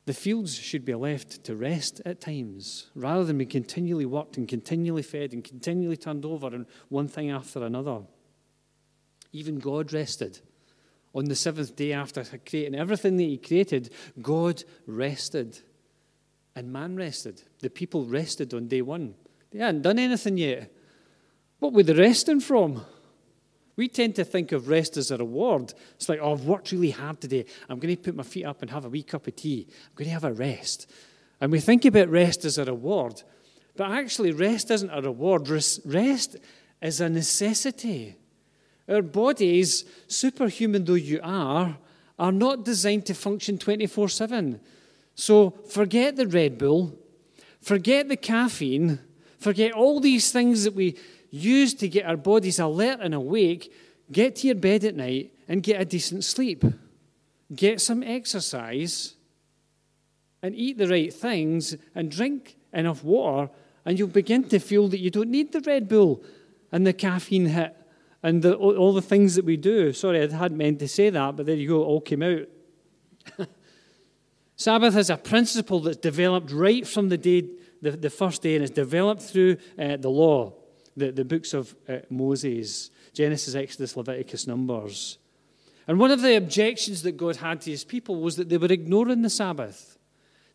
[0.07, 4.47] The fields should be left to rest at times rather than be continually worked and
[4.47, 8.03] continually fed and continually turned over and one thing after another.
[9.33, 10.41] Even God rested.
[11.19, 13.91] On the seventh day after creating everything that He created,
[14.23, 15.59] God rested.
[16.55, 17.43] And man rested.
[17.59, 19.17] The people rested on day one.
[19.51, 20.73] They hadn't done anything yet.
[21.59, 22.85] What were they resting from?
[23.75, 25.75] We tend to think of rest as a reward.
[25.97, 27.47] It's like, oh, I've worked really hard today.
[27.69, 29.67] I'm going to put my feet up and have a wee cup of tea.
[29.69, 30.89] I'm going to have a rest.
[31.41, 33.25] And we think about rest as a reward.
[33.75, 36.37] But actually, rest isn't a reward, rest
[36.81, 38.19] is a necessity.
[38.89, 41.77] Our bodies, superhuman though you are,
[42.19, 44.61] are not designed to function 24 7.
[45.15, 46.99] So forget the Red Bull,
[47.61, 49.01] forget the caffeine,
[49.39, 50.97] forget all these things that we
[51.31, 53.73] use to get our bodies alert and awake,
[54.11, 56.65] get to your bed at night and get a decent sleep.
[57.55, 59.15] Get some exercise
[60.43, 63.51] and eat the right things and drink enough water,
[63.85, 66.23] and you'll begin to feel that you don't need the Red Bull
[66.71, 67.75] and the caffeine hit
[68.23, 69.93] and the, all the things that we do.
[69.93, 72.49] Sorry, I hadn't meant to say that, but there you go, it all came out.
[74.57, 77.49] Sabbath is a principle that's developed right from the day,
[77.81, 80.53] the, the first day, and it's developed through uh, the law
[80.99, 85.19] the, the books of uh, Moses Genesis, Exodus, Leviticus, Numbers.
[85.89, 88.71] And one of the objections that God had to his people was that they were
[88.71, 89.99] ignoring the Sabbath.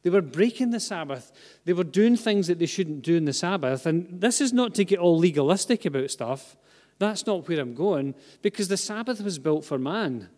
[0.03, 1.31] They were breaking the Sabbath.
[1.65, 3.85] They were doing things that they shouldn't do in the Sabbath.
[3.85, 6.55] And this is not to get all legalistic about stuff.
[7.03, 10.29] That's not where I'm going, because the Sabbath was built for man.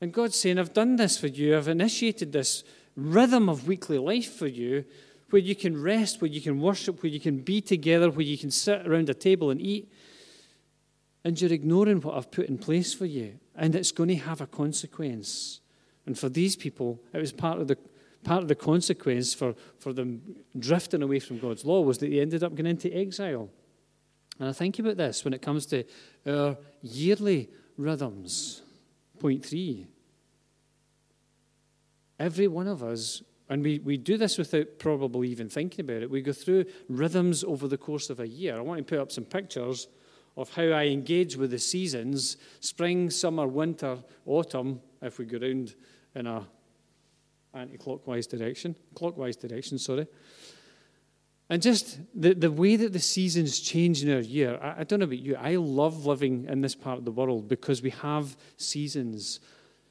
[0.00, 1.56] And God's saying, I've done this for you.
[1.56, 2.64] I've initiated this
[2.96, 4.84] rhythm of weekly life for you
[5.30, 8.36] where you can rest, where you can worship, where you can be together, where you
[8.36, 9.90] can sit around a table and eat.
[11.24, 13.38] And you're ignoring what I've put in place for you.
[13.54, 15.60] And it's going to have a consequence.
[16.04, 17.78] And for these people, it was part of the
[18.24, 20.22] part of the consequence for, for them
[20.58, 23.48] drifting away from God's law was that they ended up going into exile.
[24.38, 25.84] And I think about this when it comes to
[26.26, 28.62] our yearly rhythms.
[29.18, 29.86] Point three.
[32.18, 33.22] Every one of us
[33.52, 36.10] and we, we do this without probably even thinking about it.
[36.10, 38.56] We go through rhythms over the course of a year.
[38.56, 39.88] I want to put up some pictures
[40.38, 45.74] of how I engage with the seasons spring, summer, winter, autumn, if we go round
[46.14, 46.46] in a
[47.52, 50.06] anti-clockwise direction, clockwise direction, sorry.
[51.52, 55.00] And just the, the way that the seasons change in our year, I, I don't
[55.00, 58.38] know about you, I love living in this part of the world because we have
[58.56, 59.38] seasons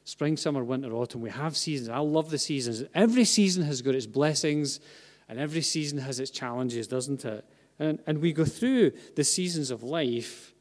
[0.03, 1.21] spring, summer, winter, autumn.
[1.21, 1.89] We have seasons.
[1.89, 2.83] I love the seasons.
[2.95, 4.79] Every season has got its blessings,
[5.29, 7.45] and every season has its challenges, doesn't it?
[7.77, 10.55] And, and we go through the seasons of life,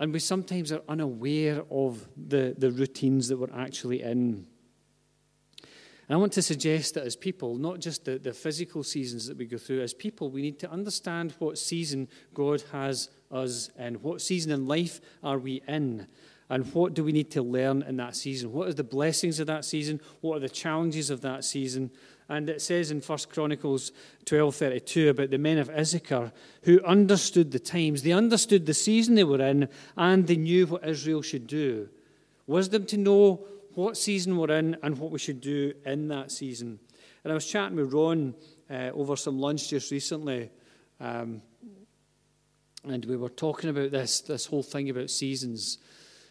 [0.00, 4.46] and we sometimes are unaware of the, the routines that we're actually in.
[6.08, 9.36] And I want to suggest that as people, not just the, the physical seasons that
[9.36, 13.94] we go through, as people, we need to understand what season God has us in.
[13.96, 16.06] What season in life are we in?
[16.48, 18.52] And what do we need to learn in that season?
[18.52, 20.00] What are the blessings of that season?
[20.20, 21.90] What are the challenges of that season?
[22.28, 23.90] And it says in 1 Chronicles
[24.26, 26.32] 12:32 about the men of Issachar
[26.62, 28.02] who understood the times.
[28.02, 31.88] They understood the season they were in and they knew what Israel should do.
[32.46, 33.46] Wisdom to know
[33.76, 36.80] what season we're in and what we should do in that season.
[37.22, 38.34] And I was chatting with Ron
[38.70, 40.50] uh, over some lunch just recently.
[40.98, 41.42] Um,
[42.84, 45.78] and we were talking about this, this whole thing about seasons.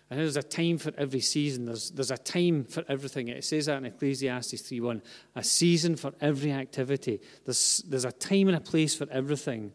[0.10, 1.66] And there's a time for every season.
[1.66, 3.28] There's, there's a time for everything.
[3.28, 5.02] It says that in Ecclesiastes 3.1.
[5.36, 7.22] A season for every activity.
[7.46, 9.72] There's, there's a time and a place for everything.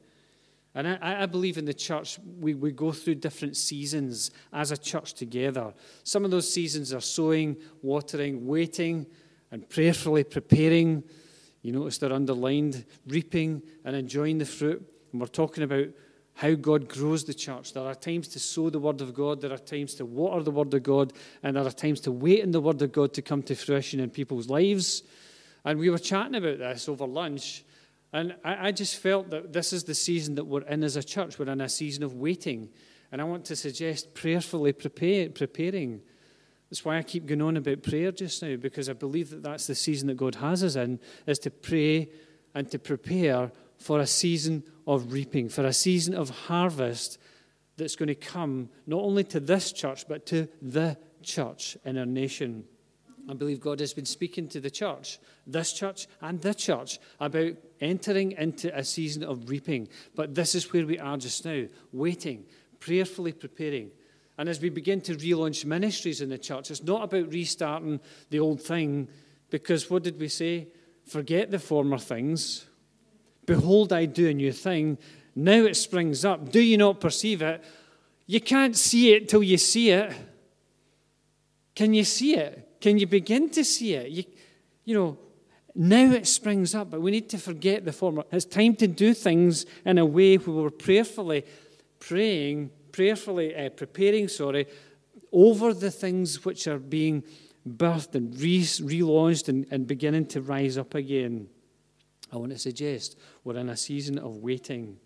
[0.75, 4.77] And I, I believe in the church, we, we go through different seasons as a
[4.77, 5.75] church together.
[6.05, 9.07] Some of those seasons are sowing, watering, waiting,
[9.51, 11.03] and prayerfully preparing.
[11.62, 14.83] You notice they're underlined, reaping and enjoying the fruit.
[15.12, 15.89] And we're talking about
[16.35, 17.73] how God grows the church.
[17.73, 20.51] There are times to sow the word of God, there are times to water the
[20.51, 21.12] word of God,
[21.43, 24.01] and there are times to wait in the word of God to come to fruition
[24.01, 25.03] in people's lives.
[25.64, 27.64] And we were chatting about this over lunch,
[28.12, 31.02] and I, I just felt that this is the season that we're in as a
[31.02, 31.38] church.
[31.38, 32.70] We're in a season of waiting.
[33.12, 36.00] And I want to suggest prayerfully prepare, preparing.
[36.68, 39.66] That's why I keep going on about prayer just now, because I believe that that's
[39.66, 42.08] the season that God has us in, is to pray
[42.54, 47.18] and to prepare for a season of reaping, for a season of harvest
[47.76, 52.06] that's going to come not only to this church, but to the church in our
[52.06, 52.64] nation.
[53.31, 57.53] I believe God has been speaking to the church, this church and the church, about
[57.81, 59.89] entering into a season of reaping.
[60.14, 62.45] But this is where we are just now, waiting,
[62.81, 63.93] prayerfully preparing.
[64.37, 68.01] And as we begin to relaunch ministries in the church, it's not about restarting
[68.31, 69.09] the old thing
[69.51, 70.68] Because what did we say?
[71.07, 72.66] Forget the former things.
[73.47, 74.97] Behold, I do a new thing.
[75.35, 76.51] Now it springs up.
[76.51, 77.62] Do you not perceive it?
[78.26, 80.12] You can't see it till you see it.
[81.74, 82.68] Can you see it?
[82.81, 84.11] Can you begin to see it?
[84.11, 84.24] You,
[84.85, 85.18] you know,
[85.74, 88.24] now it springs up, but we need to forget the former.
[88.33, 91.45] It's time to do things in a way where we're prayerfully
[92.01, 94.66] praying, prayerfully uh, preparing, sorry,
[95.33, 97.22] over the things which are being
[97.68, 101.49] birthed and re- relaunched and, and beginning to rise up again.
[102.33, 104.99] I want to suggest we're in a season of waiting.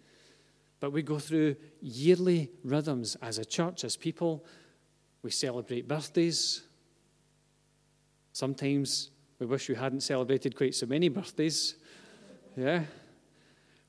[0.80, 4.44] But we go through yearly rhythms as a church, as people.
[5.22, 6.62] We celebrate birthdays.
[8.34, 11.76] Sometimes we wish we hadn't celebrated quite so many birthdays.
[12.56, 12.82] Yeah.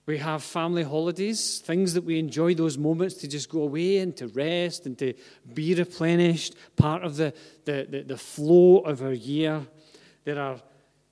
[0.06, 4.16] We have family holidays, things that we enjoy those moments to just go away and
[4.18, 5.16] to rest and to
[5.52, 7.34] be replenished, part of the,
[7.66, 9.66] the, the, the flow of our year.
[10.26, 10.62] There are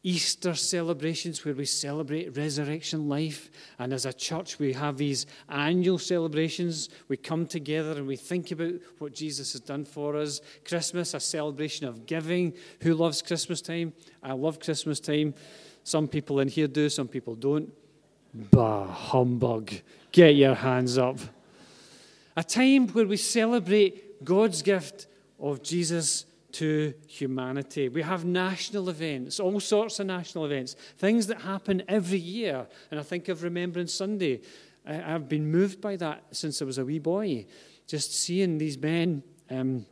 [0.05, 3.49] Easter celebrations where we celebrate resurrection life.
[3.79, 6.89] And as a church, we have these annual celebrations.
[7.07, 10.41] We come together and we think about what Jesus has done for us.
[10.65, 12.53] Christmas, a celebration of giving.
[12.81, 13.93] Who loves Christmas time?
[14.21, 15.35] I love Christmas time.
[15.85, 17.71] Some people in here do, some people don't.
[18.33, 19.71] Bah, humbug.
[20.11, 21.17] Get your hands up.
[22.35, 25.07] A time where we celebrate God's gift
[25.39, 27.89] of Jesus to humanity.
[27.89, 32.67] We have national events, all sorts of national events, things that happen every year.
[32.91, 34.41] And I think of Remembrance Sunday.
[34.85, 37.45] I, have been moved by that since I was a wee boy,
[37.87, 39.85] just seeing these men um,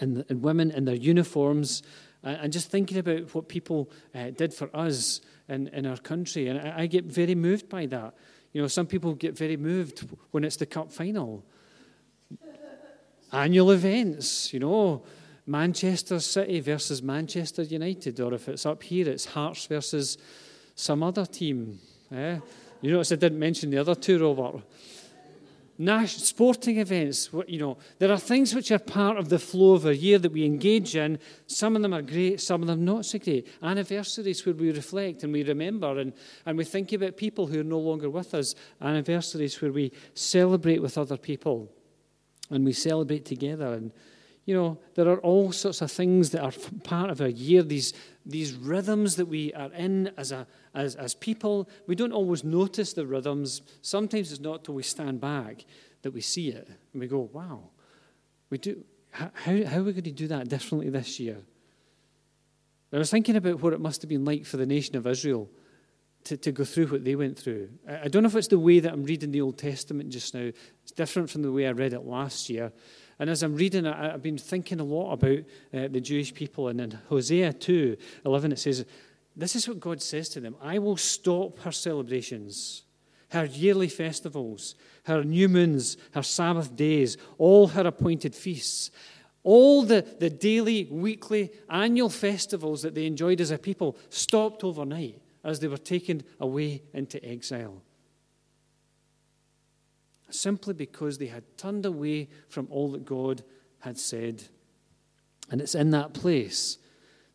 [0.00, 1.82] and, and, women in their uniforms
[2.22, 6.48] uh, and just thinking about what people uh, did for us in, in our country.
[6.48, 8.14] And I, I get very moved by that.
[8.52, 11.44] You know, some people get very moved when it's the cup final.
[13.32, 15.04] Annual events, you know,
[15.48, 20.18] Manchester City versus Manchester United, or if it's up here, it's Hearts versus
[20.74, 21.80] some other team.
[22.12, 22.38] Eh?
[22.82, 24.62] You notice I didn't mention the other two, Robert.
[25.78, 29.86] Nash, sporting events, you know, there are things which are part of the flow of
[29.86, 31.18] a year that we engage in.
[31.46, 33.46] Some of them are great, some of them not so great.
[33.62, 36.12] Anniversaries where we reflect and we remember and,
[36.44, 38.54] and we think about people who are no longer with us.
[38.82, 41.70] Anniversaries where we celebrate with other people
[42.50, 43.72] and we celebrate together.
[43.72, 43.92] And
[44.48, 47.92] you know, there are all sorts of things that are part of our year, these,
[48.24, 51.68] these rhythms that we are in as, a, as, as people.
[51.86, 53.60] We don't always notice the rhythms.
[53.82, 55.66] Sometimes it's not till we stand back
[56.00, 57.60] that we see it and we go, wow,
[58.48, 61.36] we do, how, how are we going to do that differently this year?
[62.90, 65.50] I was thinking about what it must have been like for the nation of Israel
[66.24, 67.68] to, to go through what they went through.
[67.86, 70.50] I don't know if it's the way that I'm reading the Old Testament just now.
[70.82, 72.72] It's different from the way I read it last year.
[73.18, 75.38] And as I'm reading it, I've been thinking a lot about
[75.74, 76.68] uh, the Jewish people.
[76.68, 78.84] And in Hosea 2 11, it says,
[79.36, 82.84] This is what God says to them I will stop her celebrations,
[83.30, 88.90] her yearly festivals, her new moons, her Sabbath days, all her appointed feasts.
[89.44, 95.22] All the, the daily, weekly, annual festivals that they enjoyed as a people stopped overnight
[95.42, 97.80] as they were taken away into exile
[100.30, 103.42] simply because they had turned away from all that God
[103.80, 104.44] had said.
[105.50, 106.78] And it's in that place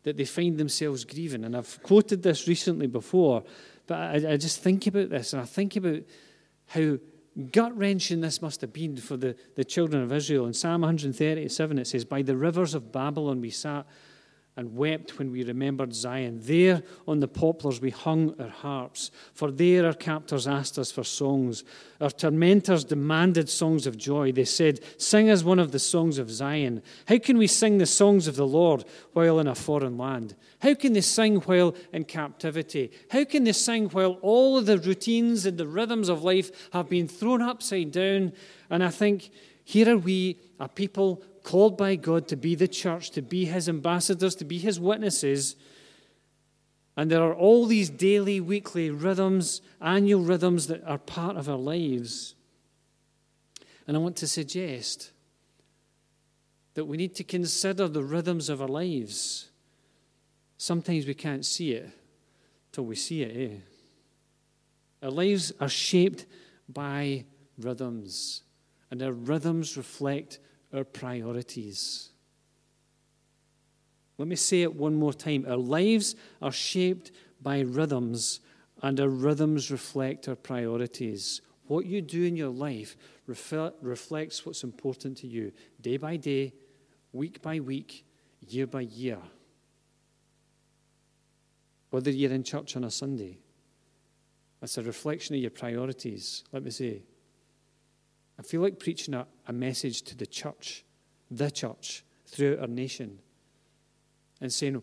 [0.04, 1.44] that they find themselves grieving.
[1.44, 3.42] And I've quoted this recently before,
[3.86, 6.02] but I, I just think about this and I think about
[6.68, 6.98] how
[7.50, 10.46] gut wrenching this must have been for the, the children of Israel.
[10.46, 13.86] In Psalm 137, it says, By the rivers of Babylon we sat
[14.56, 16.38] and wept when we remembered Zion.
[16.42, 21.02] There on the poplars we hung our harps, for there our captors asked us for
[21.02, 21.64] songs.
[22.00, 24.30] Our tormentors demanded songs of joy.
[24.30, 26.82] They said, Sing us one of the songs of Zion.
[27.08, 30.36] How can we sing the songs of the Lord while in a foreign land?
[30.60, 32.92] How can they sing while in captivity?
[33.10, 36.88] How can they sing while all of the routines and the rhythms of life have
[36.88, 38.32] been thrown upside down?
[38.70, 39.30] And I think,
[39.64, 43.68] here are we, a people called by God to be the church, to be his
[43.68, 45.56] ambassadors, to be his witnesses.
[46.96, 51.58] And there are all these daily, weekly rhythms, annual rhythms that are part of our
[51.58, 52.34] lives.
[53.86, 55.10] And I want to suggest
[56.74, 59.48] that we need to consider the rhythms of our lives.
[60.56, 61.90] Sometimes we can't see it
[62.72, 63.56] till we see it, eh?
[65.02, 66.24] Our lives are shaped
[66.68, 67.24] by
[67.58, 68.42] rhythms,
[68.94, 70.38] and our rhythms reflect
[70.72, 72.10] our priorities.
[74.18, 75.44] Let me say it one more time.
[75.48, 77.10] Our lives are shaped
[77.42, 78.38] by rhythms,
[78.82, 81.42] and our rhythms reflect our priorities.
[81.66, 86.52] What you do in your life reflects what's important to you day by day,
[87.12, 88.04] week by week,
[88.46, 89.18] year by year.
[91.90, 93.38] whether you're in church on a Sunday.
[94.60, 97.02] It's a reflection of your priorities, let me say.
[98.38, 100.84] I feel like preaching a, a message to the church,
[101.30, 103.18] the church, throughout our nation,
[104.40, 104.82] and saying,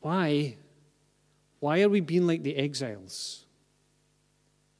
[0.00, 0.56] why?
[1.60, 3.46] Why are we being like the exiles?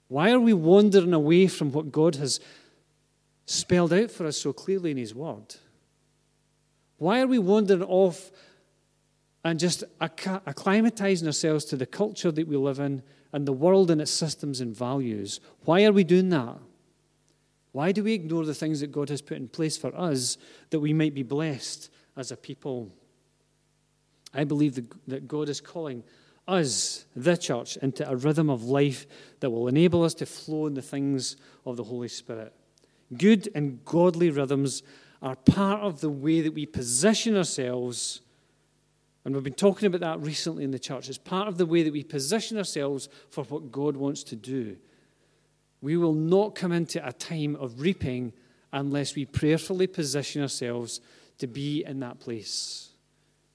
[0.09, 2.41] Why are we wandering away from what God has
[3.47, 5.57] spelled out for us so clearly in His Word?
[6.99, 8.30] Why are we wandering off
[9.45, 14.01] and just acclimatizing ourselves to the culture that we live in and the world and
[14.01, 15.41] its systems and values?
[15.64, 16.59] Why are we doing that?
[17.79, 20.37] Why do we ignore the things that God has put in place for us
[20.70, 22.91] that we might be blessed as a people?
[24.35, 26.03] I believe that God is calling
[26.49, 29.07] us, the church, into a rhythm of life
[29.39, 32.53] that will enable us to flow in the things of the Holy Spirit.
[33.16, 34.83] Good and godly rhythms
[35.22, 38.22] are part of the way that we position ourselves.
[39.24, 41.09] And we've been talking about that recently in the church.
[41.09, 44.79] It's part of the way that we position ourselves for what God wants to do.
[45.81, 48.33] We will not come into a time of reaping
[48.72, 51.01] unless we prayerfully position ourselves
[51.39, 52.91] to be in that place.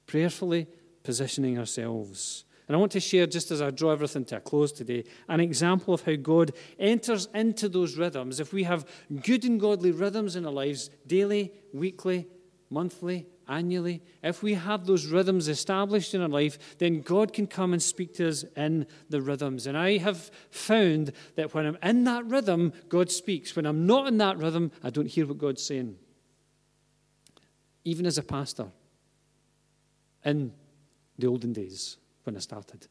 [0.07, 0.67] Prayerfully
[1.03, 2.45] positioning ourselves.
[2.67, 5.41] And I want to share, just as I draw everything to a close today, an
[5.41, 8.39] example of how God enters into those rhythms.
[8.39, 8.87] If we have
[9.21, 12.27] good and godly rhythms in our lives, daily, weekly,
[12.69, 17.73] monthly, annually, if we have those rhythms established in our life, then God can come
[17.73, 19.67] and speak to us in the rhythms.
[19.67, 23.55] And I have found that when I'm in that rhythm, God speaks.
[23.55, 25.97] When I'm not in that rhythm, I don't hear what God's saying.
[27.83, 28.67] Even as a pastor,
[30.23, 30.53] in
[31.17, 32.87] the olden days when I started,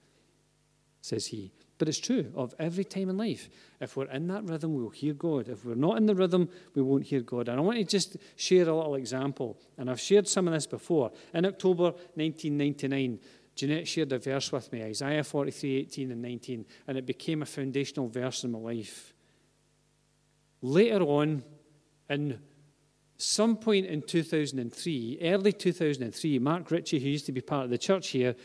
[1.01, 1.53] says he.
[1.83, 3.51] But it's true of every time in life.
[3.81, 5.49] If we're in that rhythm, we'll hear God.
[5.49, 7.49] If we're not in the rhythm, we won't hear God.
[7.49, 9.59] And I want to just share a little example.
[9.77, 11.11] And I've shared some of this before.
[11.35, 13.19] In October 1999,
[13.57, 17.47] Jeanette shared a verse with me, Isaiah 43, 18 and 19, and it became a
[17.47, 19.13] foundational verse in my life.
[20.61, 21.43] Later on,
[22.09, 22.39] in
[23.17, 27.79] some point in 2003, early 2003, Mark Ritchie, who used to be part of the
[27.79, 28.37] church here,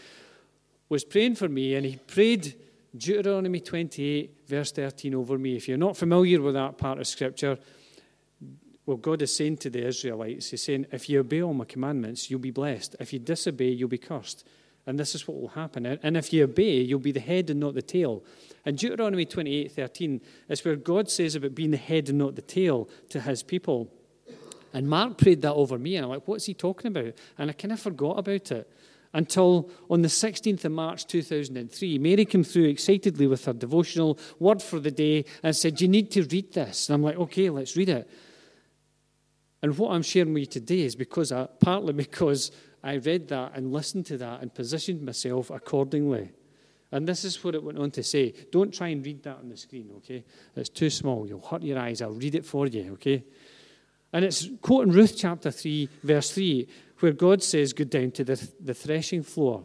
[0.89, 2.55] was praying for me, and he prayed
[2.97, 5.55] Deuteronomy 28, verse 13 over me.
[5.55, 7.57] If you're not familiar with that part of Scripture,
[8.85, 12.31] well, God is saying to the Israelites, He's saying, if you obey all my commandments,
[12.31, 12.95] you'll be blessed.
[12.99, 14.47] If you disobey, you'll be cursed.
[14.85, 15.85] And this is what will happen.
[15.85, 18.23] And if you obey, you'll be the head and not the tail.
[18.65, 22.41] And Deuteronomy 28, 13 is where God says about being the head and not the
[22.41, 23.91] tail to his people.
[24.73, 27.13] And Mark prayed that over me, and I'm like, what's he talking about?
[27.37, 28.71] And I kind of forgot about it
[29.13, 34.61] until on the 16th of March 2003, Mary came through excitedly with her devotional word
[34.61, 36.89] for the day and said, You need to read this.
[36.89, 38.09] And I'm like, Okay, let's read it.
[39.61, 42.51] And what I'm sharing with you today is because I, partly because
[42.83, 46.31] I read that and listened to that and positioned myself accordingly.
[46.91, 48.33] And this is what it went on to say.
[48.51, 50.23] Don't try and read that on the screen, okay?
[50.55, 51.27] It's too small.
[51.27, 52.01] You'll hurt your eyes.
[52.01, 53.25] I'll read it for you, okay?
[54.13, 56.67] And it's quoting Ruth chapter 3, verse 3
[56.99, 59.63] where God says, Go down to the, the threshing floor.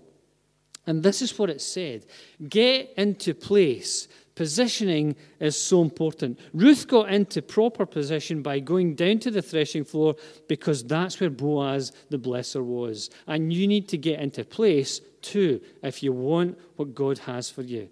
[0.87, 2.07] And this is what it said
[2.49, 4.09] Get into place.
[4.35, 6.41] Positioning is so important.
[6.55, 10.17] Ruth got into proper position by going down to the threshing floor
[10.49, 13.11] because that's where Boaz the blesser was.
[13.27, 17.61] And you need to get into place too if you want what God has for
[17.61, 17.91] you.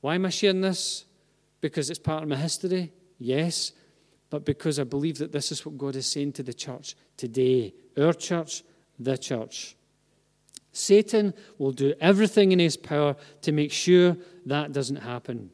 [0.00, 1.06] Why am I sharing this?
[1.60, 2.92] Because it's part of my history?
[3.18, 3.72] Yes
[4.32, 7.74] but because I believe that this is what God is saying to the church today.
[7.98, 8.62] Our church,
[8.98, 9.76] the church.
[10.72, 14.16] Satan will do everything in his power to make sure
[14.46, 15.50] that doesn't happen.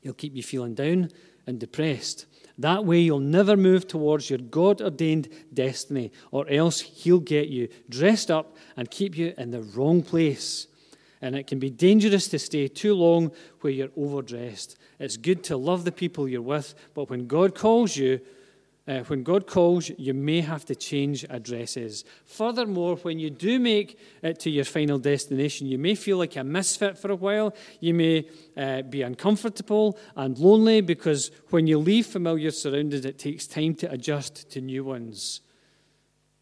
[0.00, 1.10] He'll keep you feeling down
[1.46, 2.24] and depressed.
[2.56, 7.68] That way, you'll never move towards your God ordained destiny, or else he'll get you
[7.90, 10.66] dressed up and keep you in the wrong place.
[11.20, 14.78] And it can be dangerous to stay too long where you're overdressed.
[15.00, 18.20] It's good to love the people you're with, but when God calls you,
[18.86, 22.04] uh, when God calls, you may have to change addresses.
[22.26, 26.44] Furthermore, when you do make it to your final destination, you may feel like a
[26.44, 27.54] misfit for a while.
[27.78, 33.46] You may uh, be uncomfortable and lonely because when you leave familiar surroundings, it takes
[33.46, 35.40] time to adjust to new ones.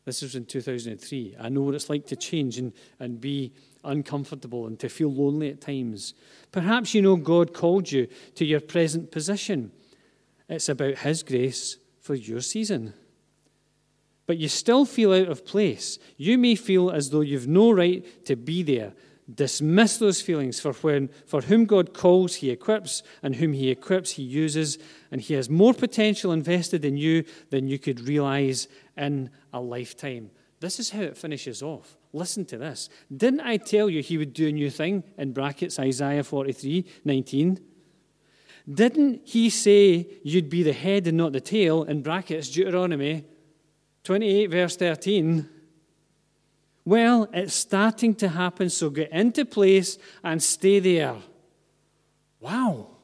[0.05, 1.37] This was in 2003.
[1.39, 3.53] I know what it's like to change and, and be
[3.85, 6.15] uncomfortable and to feel lonely at times.
[6.53, 9.73] Perhaps you know God called you to your present position.
[10.49, 12.95] It's about His grace for your season.
[14.27, 15.99] But you still feel out of place.
[16.17, 18.93] You may feel as though you've no right to be there.
[19.33, 24.13] Dismiss those feelings, for when for whom God calls, He equips, and whom He equips,
[24.13, 24.79] He uses,
[25.11, 30.31] and He has more potential invested in you than you could realize in a lifetime.
[30.61, 31.97] This is how it finishes off.
[32.13, 32.89] Listen to this.
[33.15, 35.05] Didn't I tell you he would do a new thing?
[35.17, 37.61] In brackets, Isaiah 43 19.
[38.73, 41.85] Didn't he say you'd be the head and not the tail?
[41.85, 43.25] In brackets, Deuteronomy
[44.05, 45.49] 28, verse 13.
[46.85, 51.17] Well, it's starting to happen, so get into place and stay there.
[52.41, 52.97] Wow.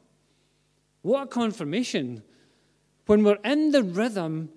[1.02, 2.22] What a confirmation.
[3.06, 4.50] When we're in the rhythm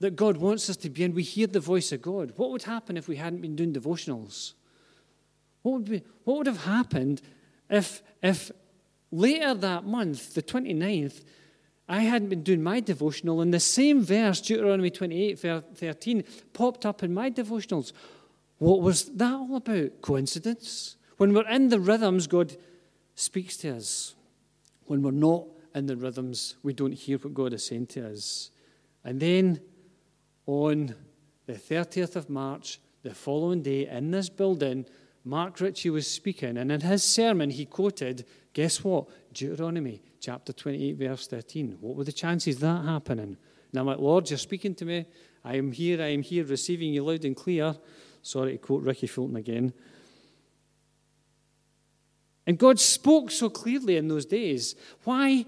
[0.00, 2.32] that God wants us to be in, we hear the voice of God.
[2.36, 4.54] What would happen if we hadn't been doing devotionals?
[5.62, 7.20] What would, be, what would have happened
[7.68, 8.50] if, if
[9.12, 11.22] later that month, the 29th,
[11.86, 15.38] I hadn't been doing my devotional and the same verse, Deuteronomy 28,
[15.74, 17.92] 13, popped up in my devotionals?
[18.58, 20.00] What was that all about?
[20.00, 20.96] Coincidence?
[21.18, 22.56] When we're in the rhythms, God
[23.14, 24.14] speaks to us.
[24.84, 25.44] When we're not
[25.74, 28.50] in the rhythms, we don't hear what God is saying to us.
[29.04, 29.60] And then
[30.50, 30.96] on
[31.46, 34.84] the 30th of March, the following day, in this building,
[35.24, 39.06] Mark Ritchie was speaking, and in his sermon, he quoted, guess what?
[39.32, 41.78] Deuteronomy chapter 28, verse 13.
[41.80, 43.36] What were the chances of that happening?
[43.70, 45.06] And I'm like, Lord, you're speaking to me.
[45.44, 47.76] I am here, I am here, receiving you loud and clear.
[48.22, 49.72] Sorry to quote Rikki Fulton again.
[52.44, 54.74] And God spoke so clearly in those days.
[55.04, 55.46] Why?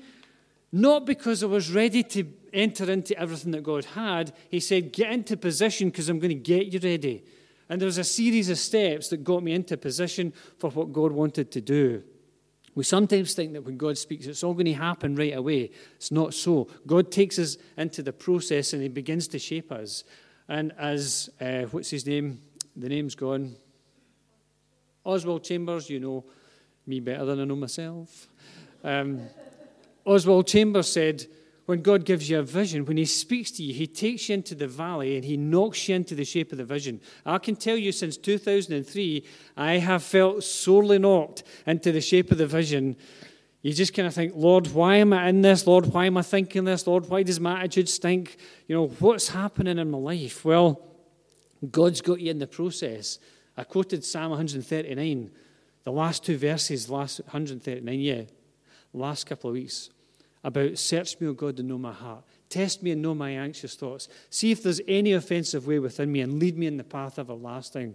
[0.70, 4.32] Not because I was ready to enter into everything that God had.
[4.48, 7.24] He said, Get into position because I'm going to get you ready.
[7.68, 11.12] And there was a series of steps that got me into position for what God
[11.12, 12.03] wanted to do.
[12.74, 15.70] We sometimes think that when God speaks, it's all going to happen right away.
[15.96, 16.68] It's not so.
[16.86, 20.05] God takes us into the process and He begins to shape us.
[20.48, 22.40] And as, uh, what's his name?
[22.76, 23.57] the name's gone.
[25.05, 26.24] Oswald Chambers, you know
[26.86, 28.28] me better than I know myself.
[28.82, 29.20] Um,
[30.05, 31.26] Oswald Chambers said,
[31.66, 34.54] when God gives you a vision, when He speaks to you, He takes you into
[34.54, 37.00] the valley and He knocks you into the shape of the vision.
[37.24, 39.24] I can tell you since 2003,
[39.56, 42.96] I have felt sorely knocked into the shape of the vision.
[43.62, 45.66] You just kind of think, Lord, why am I in this?
[45.68, 46.86] Lord, why am I thinking this?
[46.86, 48.36] Lord, why does my attitude stink?
[48.66, 50.44] You know, what's happening in my life?
[50.44, 50.80] Well,
[51.70, 53.20] God's got you in the process.
[53.56, 55.30] I quoted Psalm 139,
[55.84, 58.22] the last two verses, last 139, yeah,
[58.92, 59.90] last couple of weeks,
[60.45, 62.24] about search me, O God, and know my heart.
[62.49, 64.09] Test me and know my anxious thoughts.
[64.30, 67.95] See if there's any offensive way within me and lead me in the path everlasting.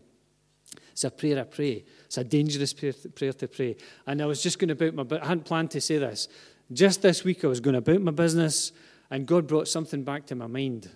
[0.92, 1.86] It's a prayer I pray.
[2.06, 2.94] It's a dangerous prayer,
[3.34, 3.78] to pray.
[4.06, 6.28] And I was just going about my, I hadn't planned to say this.
[6.74, 8.72] Just this week, I was going about my business,
[9.10, 10.90] and God brought something back to my mind.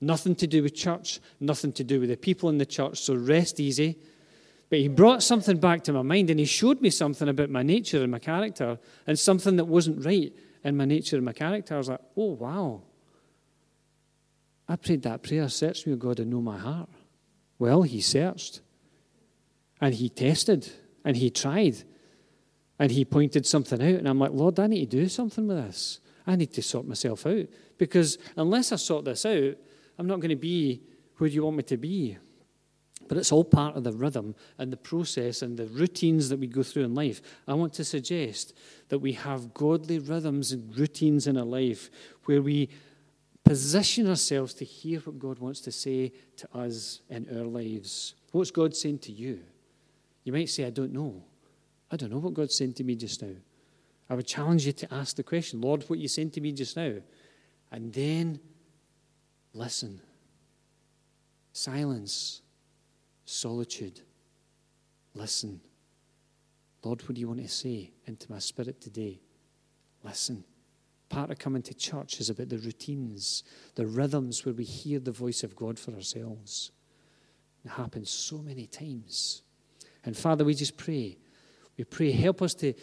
[0.00, 3.14] Nothing to do with church, nothing to do with the people in the church, so
[3.14, 3.98] rest easy.
[4.68, 7.62] But he brought something back to my mind and he showed me something about my
[7.62, 10.32] nature and my character and something that wasn't right
[10.64, 11.74] in my nature and my character.
[11.74, 12.82] I was like, oh, wow.
[14.68, 16.88] I prayed that prayer, search me, O God, and know my heart.
[17.58, 18.60] Well, he searched
[19.80, 20.70] and he tested
[21.04, 21.76] and he tried
[22.78, 23.98] and he pointed something out.
[23.98, 26.00] And I'm like, Lord, I need to do something with this.
[26.26, 27.46] I need to sort myself out
[27.78, 29.56] because unless I sort this out,
[29.98, 30.82] I'm not going to be
[31.18, 32.16] where you want me to be.
[33.08, 36.46] But it's all part of the rhythm and the process and the routines that we
[36.46, 37.20] go through in life.
[37.46, 38.54] I want to suggest
[38.88, 41.90] that we have godly rhythms and routines in our life
[42.24, 42.68] where we
[43.44, 48.14] position ourselves to hear what God wants to say to us in our lives.
[48.30, 49.40] What's God saying to you?
[50.24, 51.22] You might say, I don't know.
[51.90, 53.34] I don't know what God's saying to me just now.
[54.08, 56.52] I would challenge you to ask the question, Lord, what are you saying to me
[56.52, 56.94] just now?
[57.70, 58.40] And then
[59.54, 60.00] Listen.
[61.52, 62.40] Silence.
[63.32, 64.02] Solitude.
[65.14, 65.58] Listen.
[66.84, 69.22] Lord, what do you want to say into my spirit today?
[70.04, 70.44] Listen.
[71.08, 73.42] Part of coming to church is about the routines,
[73.74, 76.72] the rhythms where we hear the voice of God for ourselves.
[77.64, 79.40] It happens so many times.
[80.04, 81.16] And Father, we just pray.
[81.78, 82.74] We pray, help us to,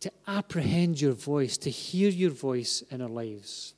[0.00, 3.74] to apprehend your voice, to hear your voice in our lives.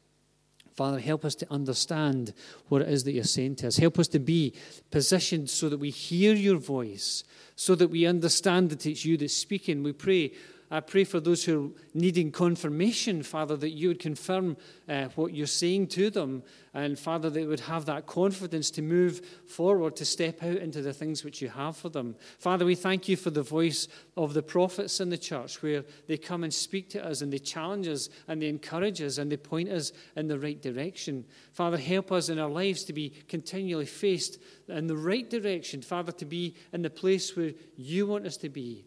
[0.75, 2.35] Father, help us to understand
[2.69, 3.77] what it is that you're saying to us.
[3.77, 4.53] Help us to be
[4.91, 7.23] positioned so that we hear your voice,
[7.55, 9.85] so that we understand that it's you that's speaking.
[9.85, 10.33] We pray
[10.75, 14.57] I pray for those who are needing confirmation, Father, that you would confirm
[14.89, 16.43] uh, what you're saying to them.
[16.75, 20.93] And Father, they would have that confidence to move forward, to step out into the
[20.93, 22.17] things which you have for them.
[22.41, 26.17] Father, we thank you for the voice of the prophets in the church where they
[26.17, 29.37] come and speak to us and they challenge us and they encourage us and they
[29.37, 31.25] point us in the right direction.
[31.53, 35.83] Father, help us in our lives to be continually faced in the right direction.
[35.83, 38.85] Father, to be in the place where you want us to be.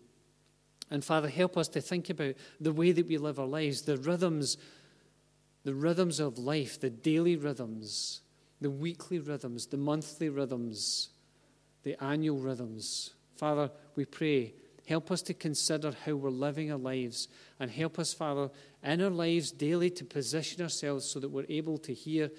[0.89, 3.97] And Father, help us to think about the way that we live our lives, the
[3.97, 4.57] rhythms,
[5.63, 8.21] the rhythms of life, the daily rhythms
[8.61, 11.09] the weekly rhythms, the monthly rhythms,
[11.83, 13.13] the annual rhythms.
[13.35, 14.53] Father, we pray,
[14.87, 17.27] help us to consider how we're living our lives
[17.59, 18.49] and help us, Father,
[18.83, 22.31] in our lives daily to position ourselves so that we're able to hear,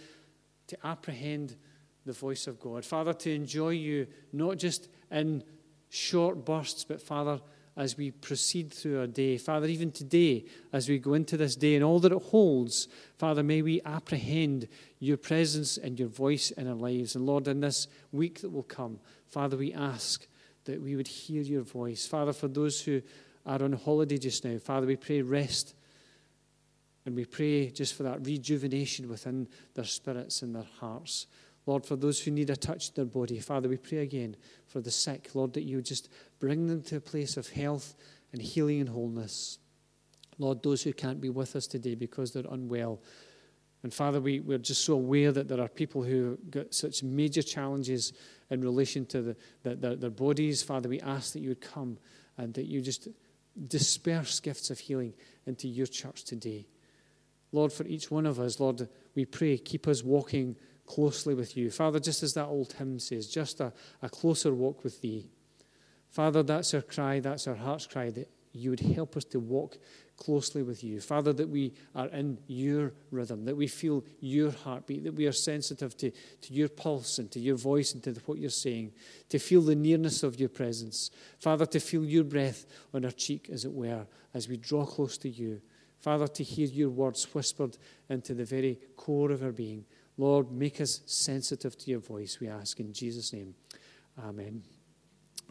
[0.66, 1.56] to apprehend
[2.04, 2.84] the voice of God.
[2.84, 5.44] Father, to enjoy you not just in
[5.88, 7.40] short bursts, but Father,
[7.78, 9.38] as we proceed through our day.
[9.38, 13.44] Father, even today, as we go into this day and all that it holds, Father,
[13.44, 14.66] may we apprehend
[14.98, 17.14] your presence and your voice in our lives.
[17.14, 18.98] And Lord, in this week that will come,
[19.28, 20.26] Father, we ask
[20.64, 22.04] that we would hear your voice.
[22.04, 23.00] Father, for those who
[23.46, 25.74] are on holiday just now, Father, we pray rest.
[27.06, 31.26] And we pray just for that rejuvenation within their spirits and their hearts.
[31.68, 34.36] Lord, for those who need a touch in their body, Father, we pray again
[34.68, 36.08] for the sick, Lord, that you just
[36.40, 37.94] bring them to a place of health
[38.32, 39.58] and healing and wholeness.
[40.38, 43.02] Lord, those who can't be with us today because they're unwell.
[43.82, 47.42] And Father, we, we're just so aware that there are people who got such major
[47.42, 48.14] challenges
[48.48, 50.62] in relation to the, the, their bodies.
[50.62, 51.98] Father, we ask that you would come
[52.38, 53.08] and that you just
[53.68, 55.12] disperse gifts of healing
[55.44, 56.66] into your church today.
[57.52, 60.56] Lord, for each one of us, Lord, we pray, keep us walking
[60.88, 61.70] closely with you.
[61.70, 65.26] Father, just as that old hymn says, just a, a closer walk with thee.
[66.10, 69.76] Father, that's our cry, that's our heart's cry, that you would help us to walk
[70.16, 71.00] closely with you.
[71.00, 75.32] Father, that we are in your rhythm, that we feel your heartbeat, that we are
[75.32, 78.90] sensitive to, to your pulse and to your voice and to what you're saying,
[79.28, 81.10] to feel the nearness of your presence.
[81.38, 85.18] Father, to feel your breath on our cheek, as it were, as we draw close
[85.18, 85.60] to you.
[86.00, 87.76] Father, to hear your words whispered
[88.08, 89.84] into the very core of our being.
[90.18, 93.54] Lord, make us sensitive to your voice, we ask in Jesus' name.
[94.22, 94.62] Amen.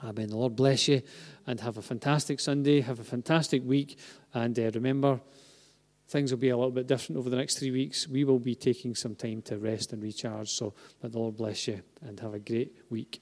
[0.03, 0.27] Amen.
[0.27, 1.02] The Lord bless you
[1.48, 2.81] and have a fantastic Sunday.
[2.81, 3.98] Have a fantastic week.
[4.34, 5.19] And uh, remember,
[6.07, 8.07] things will be a little bit different over the next three weeks.
[8.07, 10.49] We will be taking some time to rest and recharge.
[10.49, 13.22] So let the Lord bless you and have a great week.